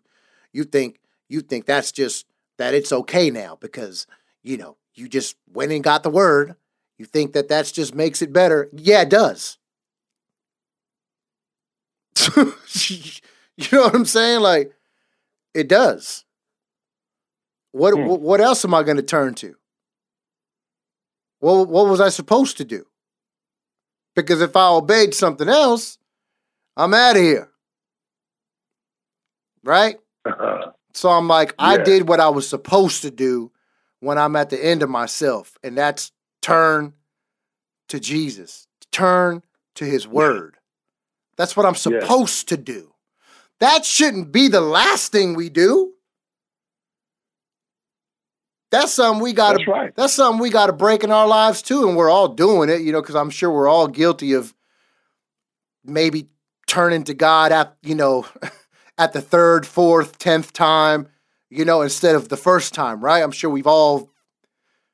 [0.52, 1.00] you think
[1.30, 2.26] you think that's just
[2.58, 4.08] that it's okay now because
[4.44, 6.56] you know you just went and got the word.
[6.98, 8.70] You think that that's just makes it better.
[8.74, 9.58] Yeah, it does.
[12.38, 14.42] you know what I'm saying?
[14.42, 14.74] Like
[15.54, 16.24] it does.
[17.72, 18.08] What Hmm.
[18.08, 19.56] what else am I going to turn to?
[21.40, 22.86] What what was I supposed to do?
[24.16, 25.98] Because if I obeyed something else,
[26.78, 27.50] I'm out of here.
[29.64, 29.98] Right?
[30.96, 33.52] So I'm like, I did what I was supposed to do
[34.00, 36.94] when I'm at the end of myself, and that's turn
[37.90, 39.44] to Jesus, turn
[39.76, 40.56] to His Word.
[41.36, 42.00] That's what I'm Yeah.
[42.00, 42.94] supposed to do.
[43.60, 45.92] That shouldn't be the last thing we do.
[48.72, 49.70] That's something we got to.
[49.70, 49.94] right.
[49.96, 52.82] That's something we got to break in our lives too, and we're all doing it,
[52.82, 54.54] you know, because I'm sure we're all guilty of
[55.84, 56.30] maybe
[56.68, 58.26] turning to God at you know
[58.98, 61.08] at the third, fourth, tenth time,
[61.50, 63.22] you know, instead of the first time, right?
[63.22, 64.10] I'm sure we've all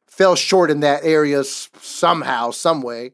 [0.07, 3.11] fell short in that area somehow, some way.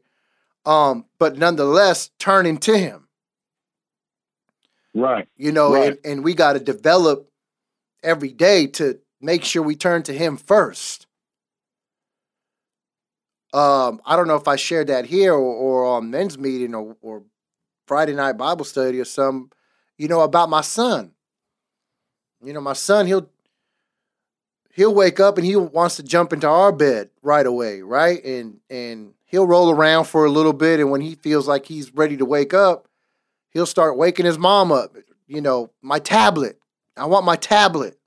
[0.66, 3.08] Um, but nonetheless, turning to Him,
[4.94, 5.28] Right.
[5.36, 5.90] you know, Right.
[5.90, 7.30] and, and we got to develop
[8.02, 11.06] every day to make sure we turn to Him first.
[13.52, 16.96] Um, I don't know if I shared that here or, or on men's meeting or,
[17.00, 17.22] or
[17.86, 19.50] Friday night Bible study or some,
[19.98, 21.12] you know, about my son.
[22.42, 23.28] You know, my son, he'll
[24.72, 28.24] he'll wake up and he wants to jump into our bed right away, right?
[28.24, 31.92] And and he'll roll around for a little bit, and when he feels like he's
[31.92, 32.88] ready to wake up,
[33.50, 34.96] he'll start waking his mom up.
[35.26, 36.58] You know, my tablet.
[36.96, 37.98] I want my tablet.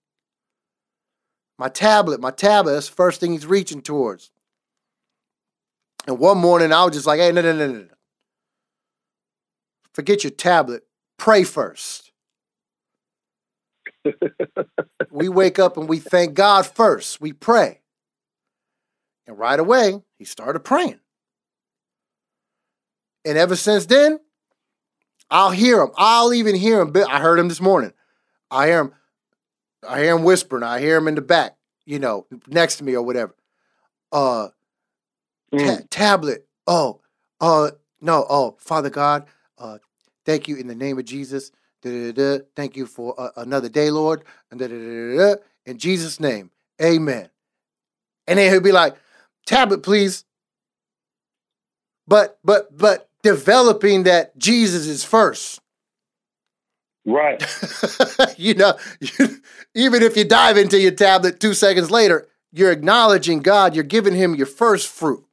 [1.57, 2.73] My tablet, my tablet.
[2.73, 4.31] That's the first thing he's reaching towards.
[6.07, 7.87] And one morning I was just like, hey, no, no, no, no, no.
[9.93, 10.83] Forget your tablet.
[11.21, 12.11] Pray first.
[15.11, 17.21] we wake up and we thank God first.
[17.21, 17.79] We pray.
[19.27, 20.99] And right away, he started praying.
[23.23, 24.19] And ever since then,
[25.29, 25.91] I'll hear him.
[25.95, 26.91] I'll even hear him.
[27.07, 27.93] I heard him this morning.
[28.49, 28.93] I hear him.
[29.87, 30.63] I hear him whispering.
[30.63, 31.55] I hear him in the back,
[31.85, 33.35] you know, next to me or whatever.
[34.11, 35.87] Uh, ta- Mm.
[35.91, 36.47] tablet.
[36.65, 36.99] Oh,
[37.39, 37.69] Uh,
[38.01, 38.25] no.
[38.27, 39.27] Oh, Father God,
[39.59, 39.77] uh,
[40.31, 41.51] thank you in the name of Jesus.
[41.81, 42.45] Da-da-da-da.
[42.55, 44.23] Thank you for uh, another day, Lord.
[44.49, 45.41] Da-da-da-da-da.
[45.65, 46.51] In Jesus' name,
[46.81, 47.29] Amen.
[48.27, 48.95] And then he'll be like,
[49.45, 50.23] "Tablet, please."
[52.07, 55.59] But but but developing that Jesus is first.
[57.05, 57.43] Right.
[58.37, 58.77] you know,
[59.75, 63.75] even if you dive into your tablet two seconds later, you're acknowledging God.
[63.75, 65.25] You're giving Him your first fruit.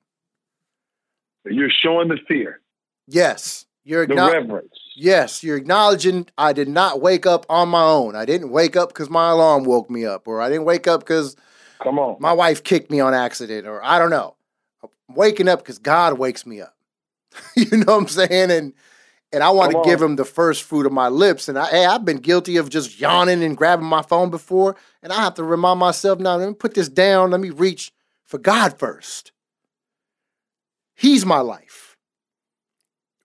[1.45, 2.61] You're showing the fear,
[3.07, 4.75] Yes, you're the reverence.
[5.01, 8.17] Yes, you're acknowledging I did not wake up on my own.
[8.17, 11.01] I didn't wake up because my alarm woke me up, or I didn't wake up
[11.01, 11.37] because
[11.81, 12.17] Come on.
[12.19, 14.35] my wife kicked me on accident, or I don't know.
[14.83, 16.75] I'm waking up because God wakes me up.
[17.57, 18.51] you know what I'm saying?
[18.51, 18.73] And
[19.33, 21.49] and I want to give him the first fruit of my lips.
[21.49, 25.13] And I, hey, I've been guilty of just yawning and grabbing my phone before, and
[25.13, 26.35] I have to remind myself now.
[26.37, 27.31] Let me put this down.
[27.31, 27.93] Let me reach
[28.27, 29.31] for God first.
[30.97, 31.88] He's my life,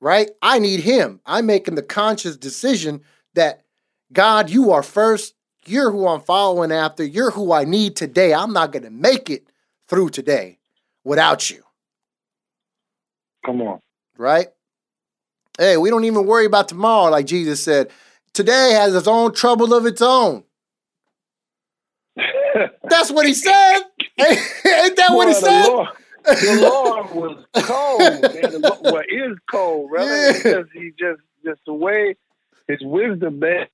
[0.03, 0.29] right?
[0.41, 1.21] I need Him.
[1.25, 3.01] I'm making the conscious decision
[3.35, 3.61] that
[4.11, 5.33] God, you are first.
[5.65, 7.05] You're who I'm following after.
[7.05, 8.33] You're who I need today.
[8.33, 9.47] I'm not going to make it
[9.87, 10.59] through today
[11.05, 11.63] without you,
[13.45, 13.79] Come on.
[14.17, 14.47] right?
[15.57, 17.89] Hey, we don't even worry about tomorrow, like Jesus said.
[18.33, 20.43] Today has its own trouble of its own.
[22.89, 23.79] That's what he said.
[24.19, 25.67] Ain't that what he said?
[25.67, 25.87] Lord,
[26.25, 27.99] the Lord was cold.
[27.99, 28.21] Man.
[28.61, 30.15] The well, is cold, brother.
[30.15, 30.33] Yeah.
[30.33, 32.15] just, he just, just the way
[32.67, 33.67] his wisdom, man.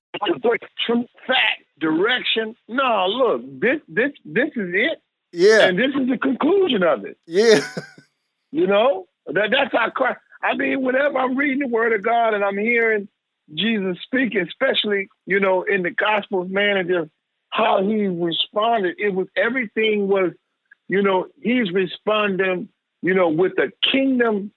[0.86, 2.56] Truth, fact, direction.
[2.68, 4.98] No, look, this, this, this is it,
[5.32, 7.16] Yeah, and this is the conclusion of it.
[7.26, 7.60] yeah,
[8.50, 10.18] You know, that that's how Christ.
[10.42, 13.08] I mean, whenever I'm reading the Word of God and I'm hearing
[13.54, 17.10] Jesus speaking, especially you know in the Gospels, man, and just
[17.50, 20.32] how he responded, it was everything was,
[20.90, 22.68] you know, he's responding,
[23.00, 24.50] you know, with the kingdom,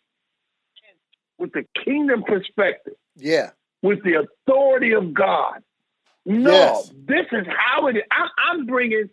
[1.38, 3.52] with the kingdom perspective, yeah,
[3.84, 5.62] with the authority of God.
[6.26, 6.92] No, Yes.
[7.06, 8.04] this is how it is.
[8.12, 9.12] I'm, I'm bringing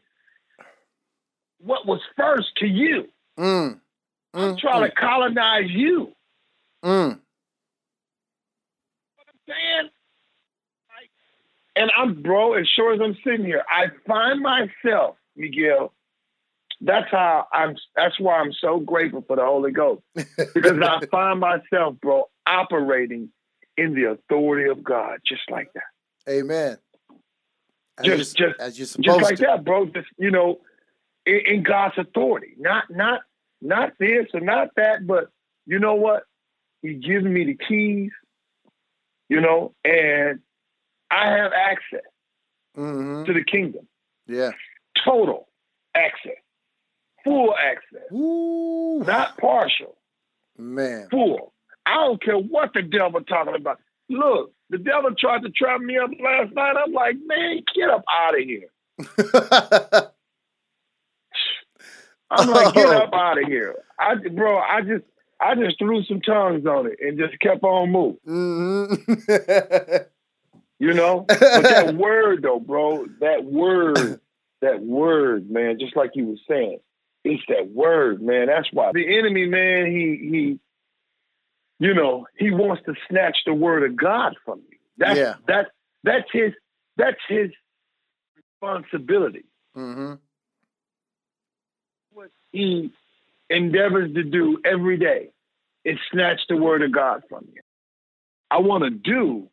[1.58, 3.04] what was first to you.
[3.38, 3.78] mm,
[4.32, 6.12] I'm mm, trying to colonize you.
[6.82, 7.20] mm,
[9.46, 9.90] saying?
[11.76, 15.92] And I'm, bro, as sure as I'm sitting here, I find myself, Miguel.
[16.80, 17.76] That's how I'm.
[17.94, 23.28] That's why I'm so grateful for the Holy Ghost because I find myself, bro, operating
[23.76, 26.78] in the authority of God, just like that, Amen.
[27.98, 29.42] As Just- you, just- as you're supposed just like to.
[29.42, 29.86] that, bro.
[29.86, 30.60] Just you know,
[31.26, 33.20] in, in God's authority, not not
[33.60, 35.28] not this or not that, but
[35.66, 36.22] you know what?
[36.82, 38.10] He gives me the keys,
[39.28, 40.40] you know, and
[41.10, 42.00] I have access
[42.74, 43.86] hmm to the kingdom.
[44.26, 44.52] Yeah.
[45.04, 45.46] Total
[45.94, 46.38] access.
[47.24, 48.10] Full access.
[48.12, 49.96] Ooh, Not partial.
[50.58, 51.08] man.
[51.10, 51.52] Full.
[51.86, 53.78] I don't care what the devil talking about.
[54.08, 56.74] Look, the devil tried to trap me up last night.
[56.84, 58.70] I'm like, man, get up out of here.
[62.30, 62.98] I'm like, get Oh.
[62.98, 63.76] up out of here.
[63.98, 65.04] I bro, I just
[65.40, 68.18] I just threw some tongues on it and just kept on moving.
[68.24, 68.94] hmm
[70.78, 71.26] You know?
[71.28, 74.20] But that word though, bro, that word,
[74.62, 76.78] that word, man, just like you were saying,
[77.24, 78.46] it's that word, man.
[78.46, 80.60] That's why the enemy, man, he he,
[81.86, 84.78] you know, he wants to snatch the word of God from you.
[84.98, 85.34] That's Yeah.
[85.48, 85.66] that
[86.04, 86.52] that's his
[86.96, 87.50] that's his
[88.36, 89.44] responsibility.
[89.74, 90.14] hmm
[92.12, 92.90] What he
[93.48, 95.30] endeavors to do every day
[95.84, 97.60] is snatch the word of God from you.
[98.50, 99.48] I want to do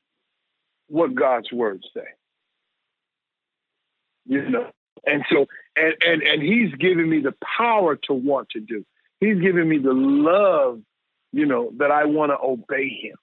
[0.87, 2.07] what God's words say.
[4.25, 4.71] You know,
[5.07, 8.85] and so and and and He's giving me the power to want to do.
[9.19, 10.81] He's giving me the love,
[11.31, 13.15] you know, that I want to obey Him.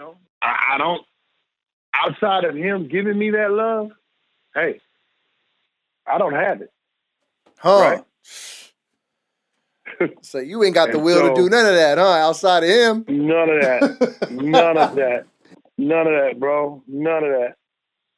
[0.00, 1.02] You know, I, I don't
[1.94, 3.90] outside of Him giving me that love.
[4.54, 4.80] Hey,
[6.06, 6.70] I don't have it.
[7.58, 7.80] Huh.
[7.80, 8.04] Right.
[10.22, 12.04] so you ain't got the will to do none of that, huh?
[12.04, 13.04] Outside of him.
[13.08, 14.30] None of that.
[14.30, 15.26] None of that.
[15.76, 16.82] None of that, bro.
[16.86, 17.56] None of that.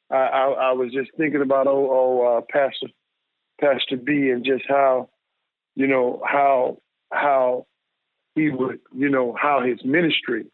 [0.09, 2.87] I, I, I was just thinking about oh, oh uh, Pastor
[3.59, 5.09] Pastor B and just how,
[5.75, 6.77] you know, how
[7.11, 7.65] how
[8.35, 10.45] he would, you know, how his ministry,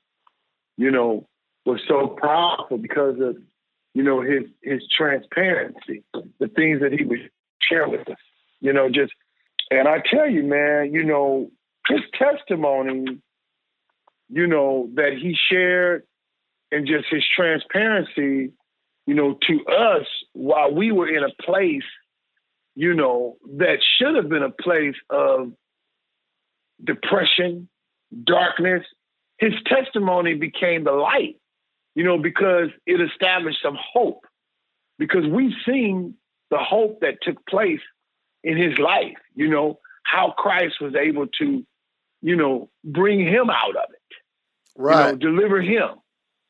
[0.78, 1.28] you know,
[1.66, 3.38] was so powerful because of,
[3.94, 6.04] you know, his his transparency,
[6.40, 7.30] the things that he would
[7.62, 8.18] share with us,
[8.60, 9.14] you know, just
[9.72, 11.52] and I tell you, man, you know,
[11.88, 13.22] his testimony
[14.34, 16.04] you know, that he shared
[16.72, 18.52] and just his transparency,
[19.06, 21.84] you know, to us while we were in a place,
[22.76, 25.52] you know, that should have been a place of
[26.84, 27.70] depression,
[28.24, 28.84] darkness,
[29.38, 31.36] his testimony became the light,
[31.96, 34.26] you know, because it established some hope.
[35.00, 36.16] Because we've seen
[36.50, 37.82] the hope that took place
[38.44, 41.66] in his life, you know, how Christ was able to,
[42.22, 44.16] you know, bring him out of it,
[44.78, 45.06] Right.
[45.06, 45.90] you know, deliver him.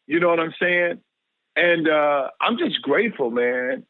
[0.08, 1.02] You know what I'm saying?
[1.56, 3.86] And uh, I'm just grateful, man,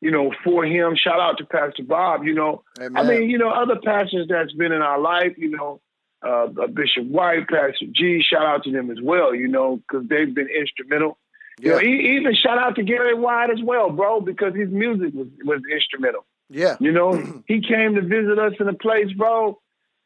[0.00, 0.94] you know, for him.
[0.96, 2.96] Shout out to Pastor Bob, you know, Amen.
[2.96, 5.80] I mean, you know, other pastors that's been in our life, you know,
[6.22, 10.34] uh, Bishop White, Pastor G, shout out to them as well, you know, because they've
[10.34, 11.16] been instrumental.
[11.60, 11.88] You know, yeah.
[11.88, 15.60] e- even shout out to Gary White as well, bro, because his music was, was
[15.72, 16.24] instrumental.
[16.48, 16.76] yeah.
[16.80, 19.58] You know, he came to visit us in a place, bro,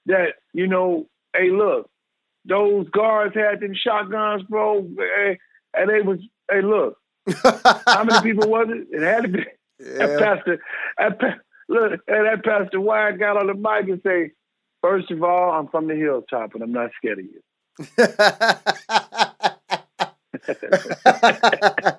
[0.06, 1.88] that, you know, hey, look,
[2.44, 5.34] those guards had them shotguns, bro, eh,
[5.74, 6.18] and they was,
[6.52, 6.96] hey, look,
[7.86, 8.86] how many people was it?
[8.96, 9.44] It had to be.
[9.80, 10.18] That yeah.
[10.18, 10.60] pastor,
[10.98, 11.18] that
[11.68, 14.32] look, and that pastor Wyatt got on the mic and say,
[14.82, 17.40] First of all, I'm from the hilltop and I'm not scared of you.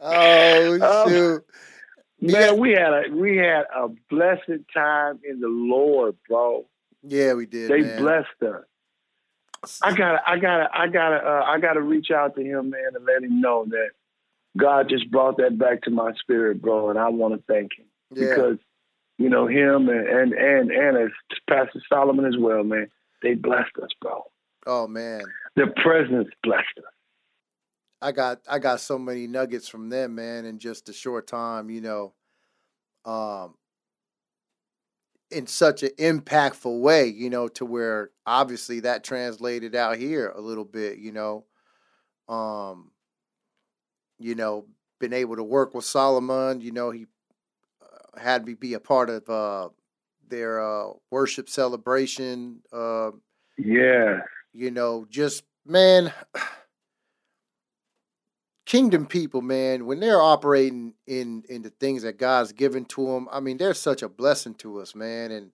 [0.00, 1.44] oh Um, shoot.
[2.20, 2.52] Man, Yeah.
[2.54, 6.66] we had a we had a blessed time in the Lord, bro.
[7.02, 7.70] Yeah, we did.
[7.70, 7.98] They man.
[7.98, 8.64] blessed us.
[9.82, 13.04] I gotta, I gotta, I gotta, uh, I gotta reach out to him, man, and
[13.04, 13.90] let him know that
[14.56, 17.86] God just brought that back to my spirit, bro, and I want to thank him
[18.14, 18.28] yeah.
[18.28, 18.58] because
[19.18, 21.10] you know him and and and and as
[21.48, 22.88] Pastor Solomon as well, man.
[23.22, 24.22] They blessed us, bro.
[24.66, 25.22] oh man.
[25.56, 26.84] Their presence blessed us.
[28.02, 31.70] I got I got so many nuggets from them, man, in just a short time,
[31.70, 32.12] you know.
[33.04, 33.54] Um
[35.30, 40.40] in such an impactful way, you know, to where obviously that translated out here a
[40.40, 41.44] little bit, you know.
[42.28, 42.90] Um
[44.18, 44.66] you know,
[44.98, 47.06] been able to work with Solomon, you know, he
[47.82, 49.68] uh, had me be a part of uh
[50.28, 53.10] their uh worship celebration uh
[53.58, 54.20] Yeah,
[54.52, 56.12] you know, just man,
[58.66, 63.28] kingdom people, man, when they're operating in in the things that God's given to them,
[63.32, 65.30] I mean, they're such a blessing to us, man.
[65.30, 65.52] And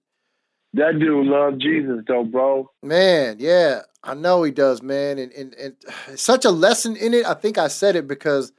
[0.72, 2.70] that dude loved Jesus, though, bro.
[2.82, 5.18] man, yeah, I know he does, man.
[5.18, 5.76] And and and
[6.18, 7.26] such a lesson in it.
[7.26, 8.52] I think I said it because,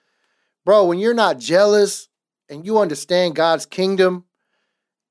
[0.64, 2.08] bro, when you're not jealous
[2.48, 4.26] and you understand God's kingdom,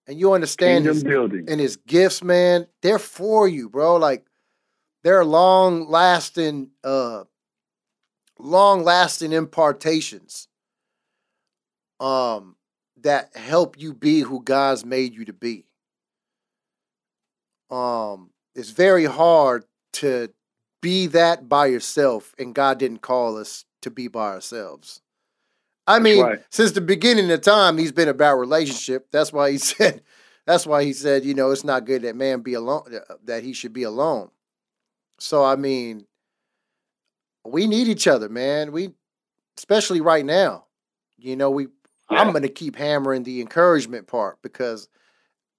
[0.07, 1.45] and you understand Kingdom his, building.
[1.49, 3.97] and his gifts, man, they're for you, bro.
[3.97, 4.25] Like
[5.03, 7.25] they're long lasting, uh
[8.43, 10.49] long lasting impartations
[12.01, 12.57] um
[13.01, 15.65] that help you be who God's made you to be.
[17.71, 19.65] Um it's very hard
[19.95, 20.29] to
[20.81, 25.01] be that by yourself and God didn't call us to be by ourselves.
[25.87, 26.41] I mean, right.
[26.51, 29.09] since the beginning of time, he's been about relationship.
[29.11, 30.03] That's why he said,
[30.47, 32.85] that's why he said, you know, it's not good that man be alone,
[33.25, 34.31] that he should be alone.
[35.19, 36.07] So, I mean,
[37.45, 38.73] we need each other, man.
[38.73, 38.91] We,
[39.59, 40.67] especially right now,
[41.19, 41.69] you know, we,
[42.09, 44.89] I'm going to keep hammering the encouragement part because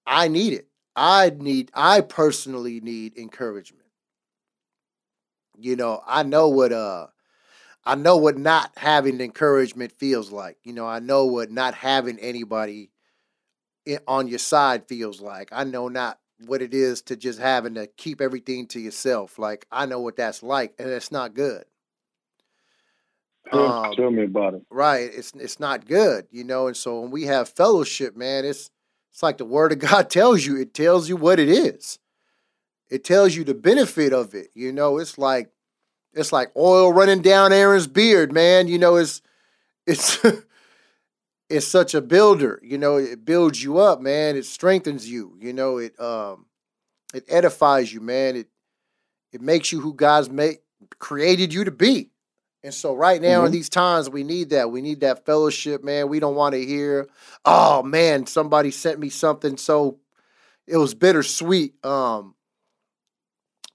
[0.06, 0.68] I need it.
[0.96, 3.88] I need, I personally need encouragement.
[5.58, 7.08] You know, I know what, uh,
[7.86, 10.58] I know what not having encouragement feels like.
[10.64, 12.92] You know, I know what not having anybody
[14.08, 15.50] on your side feels like.
[15.52, 19.38] I know not what it is to just having to keep everything to yourself.
[19.38, 21.66] Like I know what that's like, and it's not good.
[23.50, 24.64] Tell, Um, tell me about it.
[24.70, 25.10] Right?
[25.14, 26.68] It's it's not good, you know.
[26.68, 28.70] And so when we have fellowship, man, it's
[29.12, 30.58] it's like the word of God tells you.
[30.58, 32.00] It tells you what it is.
[32.90, 34.48] It tells you the benefit of it.
[34.54, 35.52] You know, it's like
[36.14, 38.68] it's like oil running down Aaron's beard, man.
[38.68, 39.22] You know, it's
[39.86, 40.24] it's
[41.50, 42.60] it's such a builder.
[42.64, 44.36] You know, it builds you up, man.
[44.36, 45.36] It strengthens you.
[45.40, 46.46] You know, it um
[47.14, 48.36] it edifies you, man.
[48.36, 48.48] It
[49.32, 50.60] it makes you who God's made
[51.00, 52.12] created you to be.
[52.64, 53.54] And so right now in Mhm.
[53.54, 54.72] these times we need that.
[54.72, 56.08] We need that fellowship, man.
[56.10, 57.08] We don't want to hear,
[57.46, 60.00] oh man, somebody sent me something so
[60.68, 61.84] it was bittersweet.
[61.86, 62.36] Um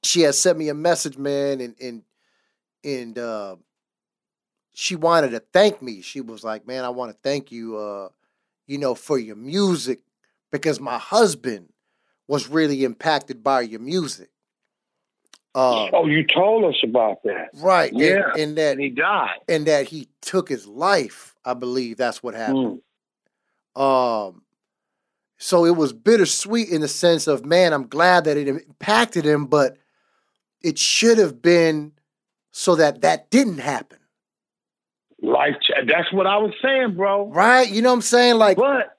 [0.02, 2.02] she had sent me a message, man, and and
[2.84, 3.56] and uh
[4.74, 6.00] she wanted to thank me.
[6.02, 8.08] She was like, "Man, I want to thank you uh
[8.66, 10.00] you know for your music
[10.52, 11.72] because my husband
[12.28, 14.30] was really impacted by your music."
[15.54, 17.48] Uh oh, you told us about that.
[17.56, 17.92] right.
[17.92, 18.30] Yeah.
[18.36, 19.38] And, that And he died.
[19.48, 21.34] and that he took his life.
[21.44, 22.80] I believe that's what happened.
[23.76, 23.80] Mm.
[24.28, 24.42] Um,
[25.38, 29.46] so it was bittersweet in the sense of, man, I'm glad that it impacted him,
[29.46, 29.78] but
[30.62, 31.92] it should have been
[32.50, 33.98] so that that didn't happen,
[35.22, 35.54] Life.
[35.86, 37.28] That's what I was saying, bro.
[37.30, 37.68] right?
[37.68, 38.36] You know what I'm saying?
[38.36, 38.96] Like, But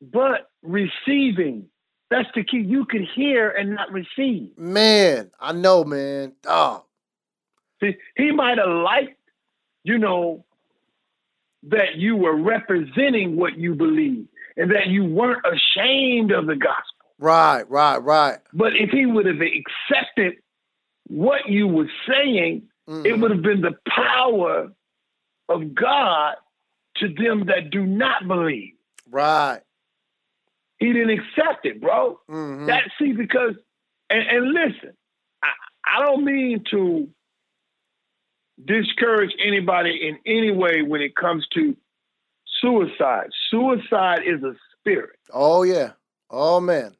[0.00, 1.66] but receiving
[2.12, 2.58] That's the key.
[2.58, 4.50] You could hear and not receive.
[4.58, 6.34] Man, I know, man.
[6.46, 6.84] Oh.
[7.82, 9.18] See, he might have liked,
[9.82, 10.44] you know,
[11.62, 14.26] that you were representing what you believe
[14.58, 17.06] and that you weren't ashamed of the gospel.
[17.18, 18.38] Right, right, right.
[18.52, 20.34] But if he would have accepted
[21.06, 23.06] what you were saying, mm-hmm.
[23.06, 24.70] it would have been the power
[25.48, 26.34] of God
[26.96, 28.74] to them that do not believe.
[29.10, 29.60] Right.
[30.82, 32.18] He didn't accept it, bro.
[32.28, 32.66] Mm-hmm.
[32.66, 33.54] That see because
[34.10, 34.96] and, and listen,
[35.40, 35.50] I,
[35.86, 37.08] I don't mean to
[38.64, 41.76] discourage anybody in any way when it comes to
[42.60, 43.28] suicide.
[43.48, 45.20] Suicide is a spirit.
[45.32, 45.92] Oh yeah.
[46.30, 46.96] Oh man.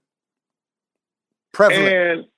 [1.53, 2.29] Prevalent.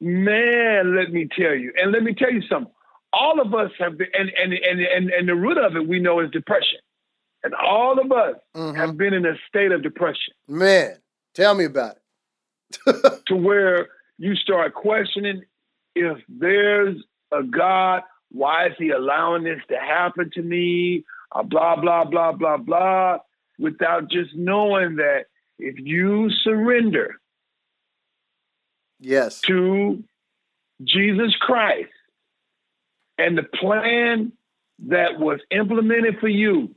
[0.00, 2.72] And man, let me tell you, and let me tell you something.
[3.12, 6.00] All of us have been, and and and and, and the root of it we
[6.00, 6.78] know is depression.
[7.44, 8.74] And all of us mm-hmm.
[8.74, 10.32] have been in a state of depression.
[10.48, 10.96] Man,
[11.34, 13.22] tell me about it.
[13.26, 13.88] to where
[14.18, 15.42] you start questioning
[15.94, 16.96] if there's
[17.32, 21.04] a God, why is he allowing this to happen to me?
[21.32, 23.18] Uh, blah, blah, blah, blah, blah,
[23.58, 25.26] without just knowing that
[25.58, 27.16] if you surrender
[29.00, 29.40] yes.
[29.42, 30.02] to
[30.82, 31.90] Jesus Christ
[33.18, 34.32] and the plan
[34.86, 36.74] that was implemented for you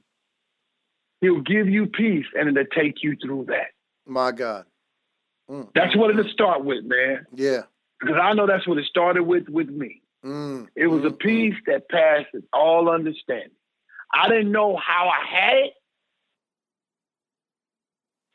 [1.21, 3.67] He'll give you peace and it'll take you through that.
[4.05, 4.65] My God.
[5.49, 5.69] Mm.
[5.73, 7.25] That's what it'll start with, man.
[7.33, 7.61] Yeah.
[7.99, 10.01] Because I know that's what it started with with me.
[10.23, 10.67] Mm.
[10.75, 11.07] It was mm.
[11.07, 13.51] a peace that passes all understanding.
[14.13, 15.73] I didn't know how I had it.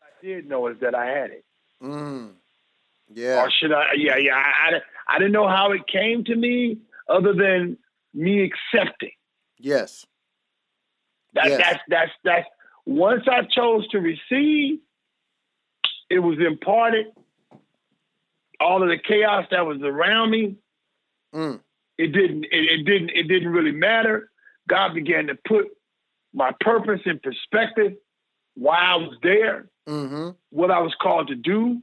[0.03, 1.45] I did know is that I had it.
[1.83, 2.33] Mm.
[3.12, 3.45] Yeah.
[3.45, 3.93] Or should I?
[3.97, 4.35] Yeah, yeah.
[4.35, 6.78] I, I, I didn't know how it came to me
[7.09, 7.76] other than
[8.14, 9.12] me accepting.
[9.59, 10.07] Yes.
[11.35, 11.59] That, yes.
[11.59, 12.49] That's that's that's
[12.87, 14.80] once I chose to receive,
[16.11, 17.07] it was imparted.
[18.61, 20.57] All of the chaos that was around me,
[21.35, 21.61] mm.
[21.99, 22.45] it didn't.
[22.45, 23.11] It, it, didn't.
[23.11, 24.30] It didn't really matter.
[24.68, 25.66] God began to put
[26.33, 27.95] my purpose in perspective.
[28.55, 30.30] Why I was there, mm-hmm.
[30.51, 31.80] what I was called to do.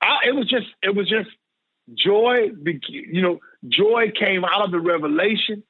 [0.00, 0.66] I, it was just.
[0.82, 1.30] It was just
[1.92, 2.50] joy.
[2.88, 5.64] You know, joy came out of the revelation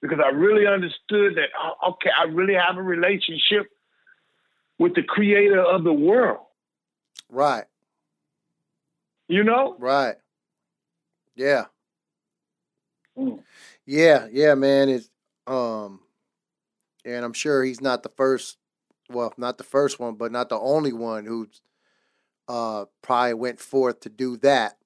[0.00, 3.70] because I really understood that, oh, okay, I really have a relationship
[4.78, 6.38] with the creator of the world.
[7.28, 7.64] Right.
[9.28, 9.76] You know?
[9.78, 10.16] Right.
[11.36, 11.66] Yeah.
[13.16, 13.42] Mm.
[13.86, 14.88] Yeah, yeah, man.
[14.88, 15.10] It's
[15.46, 16.00] um
[17.04, 18.56] and I'm sure he's not the first
[19.10, 21.60] well, not the first one, but not the only one who's
[22.48, 24.76] uh probably went forth to do that.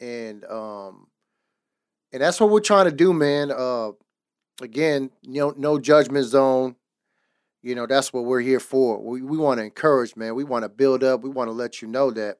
[0.00, 1.08] And um
[2.12, 3.50] and that's what we're trying to do, man.
[3.50, 3.92] Uh
[4.60, 6.76] again, you know, no judgment zone.
[7.62, 9.02] You know, that's what we're here for.
[9.02, 10.34] We we want to encourage, man.
[10.34, 11.22] We want to build up.
[11.22, 12.38] We want to let you know that,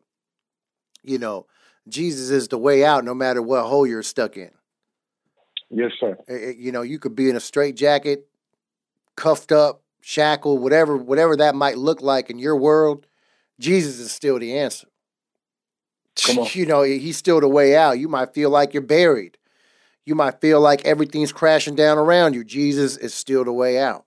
[1.03, 1.47] you know,
[1.89, 4.51] Jesus is the way out no matter what hole you're stuck in.
[5.71, 6.17] Yes, sir.
[6.29, 8.27] You know, you could be in a straight jacket,
[9.17, 13.07] cuffed up, shackled, whatever, whatever that might look like in your world.
[13.59, 14.87] Jesus is still the answer.
[16.25, 16.49] Come on.
[16.53, 17.99] You know, he's still the way out.
[17.99, 19.37] You might feel like you're buried.
[20.09, 22.43] You might feel like everything's crashing down around you.
[22.43, 24.07] Jesus is still the way out.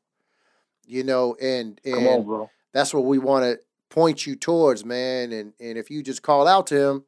[0.87, 3.59] You know, and and on, that's what we want to
[3.91, 5.31] point you towards, man.
[5.31, 7.05] And and if you just call out to him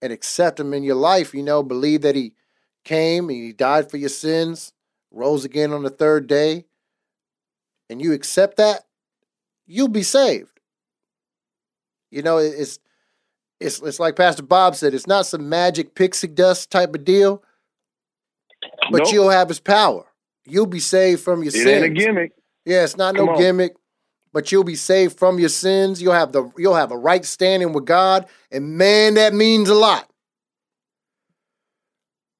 [0.00, 2.32] and accept him in your life, you know, believe that he
[2.82, 4.72] came and he died for your sins,
[5.10, 6.64] rose again on the third day,
[7.90, 8.86] and you accept that,
[9.66, 10.60] you'll be saved.
[12.10, 12.78] You know, it's
[13.60, 17.42] it's it's like Pastor Bob said, it's not some magic pixie dust type of deal
[18.90, 19.12] but nope.
[19.12, 20.04] you'll have his power.
[20.46, 21.66] You'll be saved from your it sins.
[21.66, 22.32] Ain't a gimmick.
[22.64, 23.38] Yeah, it's not Come no on.
[23.38, 23.76] gimmick.
[24.32, 26.02] But you'll be saved from your sins.
[26.02, 29.74] You'll have the you'll have a right standing with God, and man, that means a
[29.74, 30.10] lot.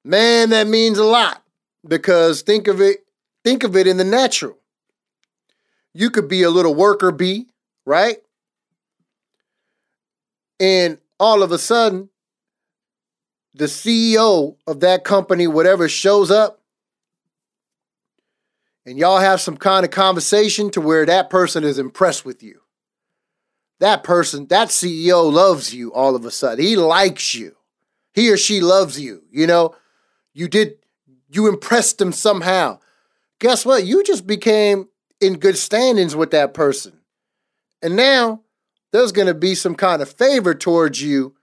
[0.05, 1.43] Man, that means a lot
[1.87, 3.05] because think of it.
[3.45, 4.59] Think of it in the natural.
[5.93, 7.47] You could be a little worker bee,
[7.87, 8.17] right?
[10.59, 12.09] And all of a sudden,
[13.55, 16.61] the CEO of that company, whatever, shows up
[18.87, 22.61] and y'all have some kind of conversation to where that person is impressed with you.
[23.81, 26.65] That person, that CEO loves you all of a sudden.
[26.65, 27.57] He likes you.
[28.13, 29.23] He or she loves you.
[29.31, 29.75] You know,
[30.33, 30.75] you did,
[31.31, 32.79] you impressed them somehow.
[33.41, 33.85] Guess what?
[33.85, 34.89] You just became
[35.21, 37.01] in good standings with that person.
[37.83, 38.43] And now
[38.93, 41.35] there's going to be some kind of favor towards you,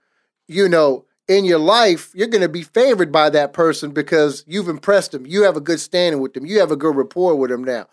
[0.48, 4.68] you know, in your life, you're going to be favored by that person because you've
[4.68, 5.26] impressed them.
[5.26, 6.46] You have a good standing with them.
[6.46, 7.86] You have a good rapport with them now.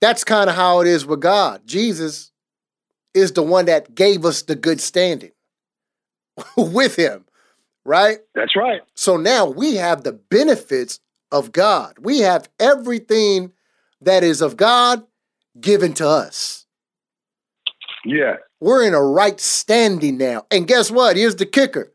[0.00, 1.62] That's kind of how it is with God.
[1.66, 2.30] Jesus
[3.14, 5.32] is the one that gave us the good standing
[6.56, 7.24] with him,
[7.84, 8.18] right?
[8.34, 8.82] That's right.
[8.94, 11.00] So now we have the benefits
[11.32, 11.94] of God.
[12.00, 13.52] We have everything
[14.00, 15.04] that is of God
[15.60, 16.66] given to us.
[18.04, 18.36] Yeah.
[18.60, 20.46] We're in a right standing now.
[20.50, 21.16] And guess what?
[21.16, 21.92] Here's the kicker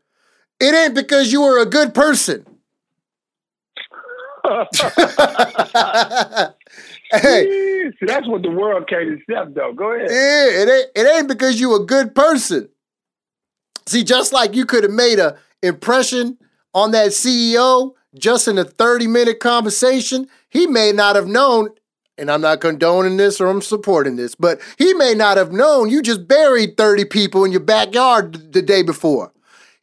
[0.60, 2.44] it ain't because you were a good person.
[7.12, 7.66] hey,
[7.98, 9.72] See, that's what the world can't accept, though.
[9.72, 10.08] Go ahead.
[10.10, 12.68] Yeah, it ain't it ain't because you a good person.
[13.86, 16.38] See, just like you could have made a impression
[16.74, 21.70] on that CEO just in a 30-minute conversation, he may not have known,
[22.18, 25.90] and I'm not condoning this or I'm supporting this, but he may not have known
[25.90, 29.32] you just buried 30 people in your backyard the day before.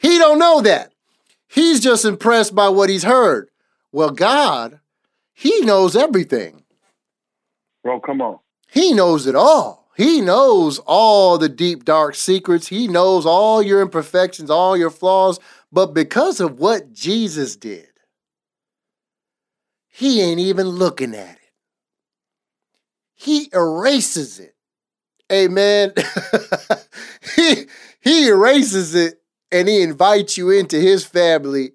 [0.03, 0.91] He don't know that.
[1.47, 3.49] He's just impressed by what he's heard.
[3.93, 4.81] Well, God,
[5.33, 6.63] he knows everything.
[7.83, 8.39] Bro, come on.
[8.69, 9.87] He knows it all.
[9.95, 12.67] He knows all the deep, dark secrets.
[12.67, 15.39] He knows all your imperfections, all your flaws.
[15.71, 17.87] But because of what Jesus did,
[19.87, 21.39] he ain't even looking at it.
[23.15, 24.55] He erases it.
[25.31, 25.93] Amen.
[27.35, 27.67] he,
[28.01, 29.22] he erases it
[29.53, 31.71] and he invites you into his family.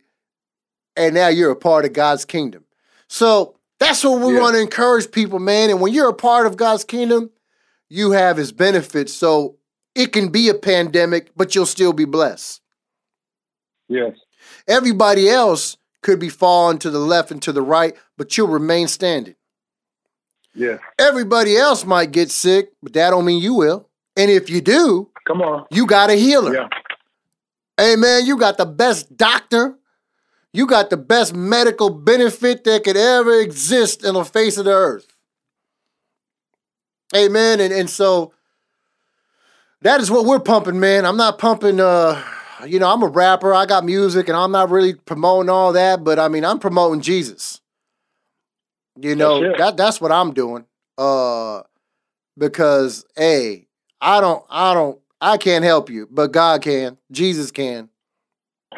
[0.96, 2.64] And now you're a part of God's kingdom.
[3.08, 4.40] So that's what we Yeah.
[4.40, 5.70] want to encourage people, man.
[5.70, 7.30] And when you're a part of God's kingdom,
[7.88, 9.12] you have his benefits.
[9.14, 9.56] So
[9.94, 12.60] it can be a pandemic, but you'll still be blessed.
[13.88, 14.16] Yes.
[14.66, 18.88] Everybody else could be falling to the left and to the right, but you'll remain
[18.88, 19.34] standing.
[20.54, 20.78] Yeah.
[20.98, 23.88] Everybody else might get sick, but that don't mean you will.
[24.16, 25.66] And if you do, Come on.
[25.70, 26.54] you got a healer.
[26.54, 26.68] Yeah.
[27.78, 29.78] Hey man, you got the best doctor.
[30.52, 34.72] You got the best medical benefit that could ever exist in the face of the
[34.72, 35.06] earth.
[37.14, 37.60] Amen.
[37.60, 38.32] And and so
[39.82, 41.06] that is what we're pumping, man.
[41.06, 42.20] I'm not pumping uh
[42.66, 46.02] you know, I'm a rapper, I got music, and I'm not really promoting all that,
[46.02, 47.60] but I mean I'm promoting Jesus.
[49.00, 49.58] You know, That's it.
[49.58, 50.64] that that's what I'm doing.
[50.98, 51.62] Uh
[52.36, 53.68] because hey,
[54.00, 56.96] I don't I don't I can't help you, but God can.
[57.10, 57.88] Jesus can.
[58.72, 58.76] Uh,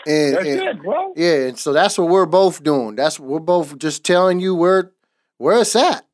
[0.06, 1.12] And, that's and- it, bro.
[1.16, 2.94] yeah, and so that's what we're both doing.
[2.96, 4.92] That's we're both just telling you where
[5.38, 6.06] where it's at,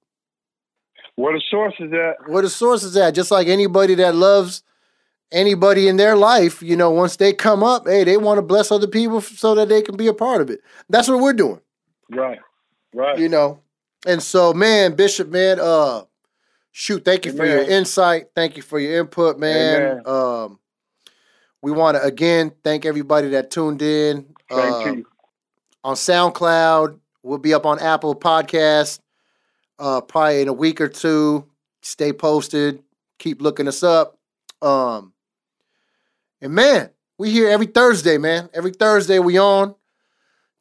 [1.16, 2.28] Where the source is at.
[2.30, 3.14] where the source is at.
[3.14, 4.62] Just like anybody that loves
[5.32, 8.70] anybody in their life, you know, once they come up, hey, they want to bless
[8.72, 10.60] other people so that they can be a part of it.
[10.88, 11.60] That's what we're doing,
[12.10, 12.38] Right.
[12.94, 13.18] Right.
[13.18, 13.60] you know.
[14.06, 16.02] And so, man, Bishop, man, uh,
[16.78, 18.26] shoot, thank you for your insight.
[18.34, 19.82] Thank you for your input, man.
[19.82, 20.02] Amen.
[20.06, 20.58] Um,
[21.62, 24.34] we want to again thank everybody that tuned in.
[24.50, 25.06] Thank Um, you.
[25.82, 26.98] on SoundCloud.
[27.22, 29.00] We'll be up on Apple Podcast
[29.78, 31.46] uh, probably in a week or two.
[31.80, 32.82] Stay posted.
[33.18, 34.18] Keep looking us up.
[34.60, 35.14] Um,
[36.42, 38.50] and man, we here every Thursday, man.
[38.52, 39.74] Every Thursday we on.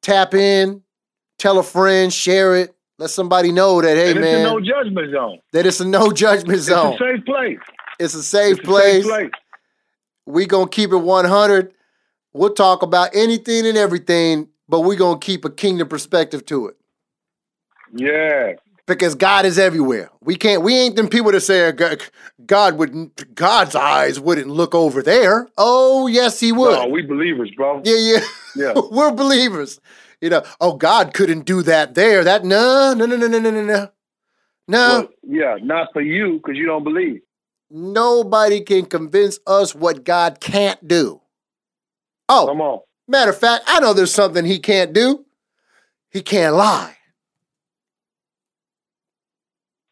[0.01, 0.81] Tap in,
[1.39, 2.74] tell a friend, share it.
[2.97, 5.39] Let somebody know that hey and man, it's a no judgment zone.
[5.51, 6.93] that it's a no judgment It's zone.
[6.95, 7.59] a safe place.
[7.99, 9.03] It's a safe It's a place.
[9.03, 9.31] safe place.
[10.25, 11.73] We gonna keep it 100.
[12.33, 16.75] We'll talk about anything and everything, but we gonna keep a kingdom perspective to it.
[17.93, 18.53] Yeah.
[18.87, 20.09] because God is everywhere.
[20.21, 20.61] We can't.
[20.61, 22.01] We ain't them people that say uh, God,
[22.45, 23.35] God wouldn't.
[23.35, 25.47] God's eyes wouldn't look over there.
[25.57, 26.71] Oh yes, He would.
[26.79, 27.81] No, we believers, bro.
[27.83, 28.19] yeah, yeah.
[28.55, 28.81] Yeah.
[28.91, 29.79] We're believers.
[30.25, 30.43] You know.
[30.59, 32.23] Oh, God couldn't do that there.
[32.23, 33.89] That no, no, no, no, no, no, no, no.
[34.67, 37.21] No, Well, yeah, not for you because you don't believe.
[37.69, 41.21] nobody can convince us what God can't do.
[42.27, 42.79] Oh, Come on.
[43.07, 45.23] matter of fact, I know there's something He can't do.
[46.09, 46.95] He can't lie,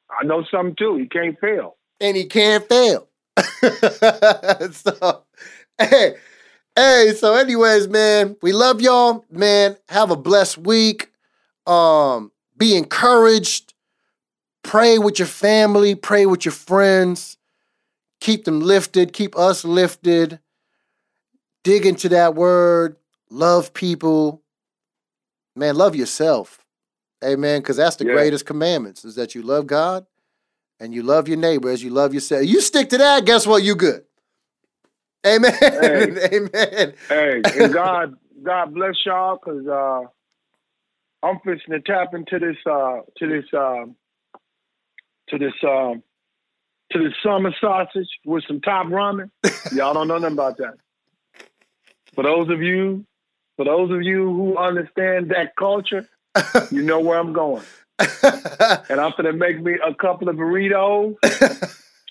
[0.10, 0.95] I know something too.
[0.95, 1.76] He can't fail.
[2.01, 3.07] and He can't fail.
[4.72, 5.23] so,
[5.77, 6.15] hey,
[6.75, 7.13] hey.
[7.17, 9.77] So, anyways, man, we love y'all, man.
[9.89, 11.11] Have a blessed week.
[11.65, 13.73] Um, be encouraged.
[14.63, 15.95] Pray with your family.
[15.95, 17.37] Pray with your friends.
[18.21, 19.13] Keep them lifted.
[19.13, 20.39] Keep us lifted.
[21.63, 22.97] Dig into that word.
[23.29, 24.41] Love people.
[25.55, 26.59] Man, love yourself.
[27.23, 27.61] Amen.
[27.61, 28.13] Because that's the Yeah.
[28.13, 30.05] greatest commandments is that you love God
[30.79, 32.45] and you love your neighbor as you love yourself.
[32.45, 33.63] You stick to that, guess what?
[33.63, 34.03] You good.
[35.25, 35.53] Amen.
[35.59, 36.29] Hey.
[36.33, 36.93] Amen.
[37.09, 40.01] Hey, and God, God bless y'all because uh,
[41.25, 43.95] I'm fixing to tap into this, uh, to this, um,
[45.29, 46.03] to this, um,
[46.91, 49.29] to this summer sausage with some top ramen.
[49.73, 50.75] Y'all don't know nothing about that.
[52.13, 53.05] For those of you,
[53.55, 56.07] for those of you who understand that culture,
[56.71, 57.63] you know where I'm going.
[58.89, 61.15] And I'm gonna make me a couple of burritos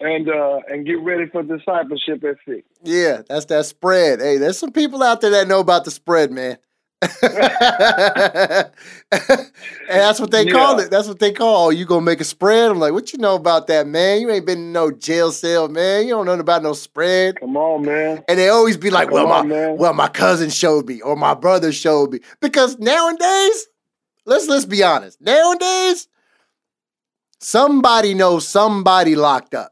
[0.03, 2.67] and uh, and get ready for discipleship at six.
[2.83, 4.21] Yeah, that's that spread.
[4.21, 6.59] Hey, there's some people out there that know about the spread, man.
[7.23, 8.71] and
[9.89, 10.89] that's what they call it.
[10.89, 11.67] That's what they call.
[11.67, 12.71] Oh, you gonna make a spread?
[12.71, 14.21] I'm like, what you know about that, man?
[14.21, 16.07] You ain't been in no jail cell, man.
[16.07, 17.41] You don't know about no spread.
[17.41, 18.23] Come on, man.
[18.29, 19.77] And they always be like, Come well, on, my man.
[19.79, 22.21] well, my cousin showed me, or my brother showed me.
[22.41, 23.67] Because nowadays,
[24.25, 25.21] let's let's be honest.
[25.21, 26.07] Nowadays,
[27.41, 29.72] somebody knows somebody locked up.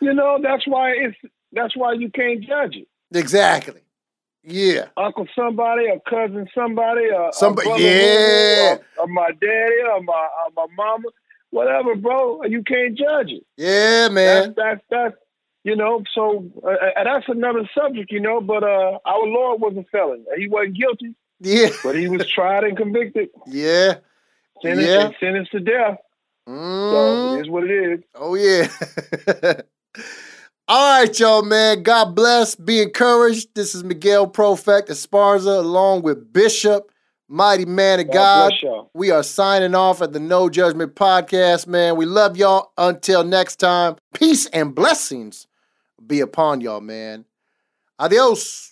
[0.00, 1.16] You know that's why it's
[1.52, 2.88] that's why you can't judge it.
[3.12, 3.80] Exactly.
[4.42, 4.86] Yeah.
[4.96, 8.76] Uncle somebody, or cousin somebody, a, Somebody- brother yeah.
[8.98, 11.08] or, or my daddy, or my or my mama,
[11.50, 12.42] whatever, bro.
[12.44, 13.44] You can't judge it.
[13.58, 14.54] Yeah, man.
[14.56, 15.16] that's that's
[15.64, 16.02] you know.
[16.14, 18.40] So uh, uh, that's another subject, you know.
[18.40, 20.24] But uh, our Lord was a felon.
[20.38, 21.68] He wasn't guilty, Yeah.
[21.84, 23.96] but he was tried and convicted, Yeah.
[24.62, 25.10] sentenced, Yeah.
[25.20, 25.98] sentenced to death.
[26.46, 27.36] So Mm.
[27.36, 28.00] it is what it is.
[28.14, 28.68] Oh yeah.
[30.68, 31.82] All right, y'all, man.
[31.82, 32.54] God bless.
[32.54, 33.48] Be encouraged.
[33.54, 36.92] This is Miguel Profect Esparza, along with Bishop,
[37.28, 38.86] mighty man of God, God.
[38.94, 41.96] We are signing off at the No Judgment Podcast, man.
[41.96, 42.72] We love y'all.
[42.78, 45.48] Until next time, peace and blessings
[46.06, 47.24] be upon y'all, man.
[47.98, 48.69] Adios.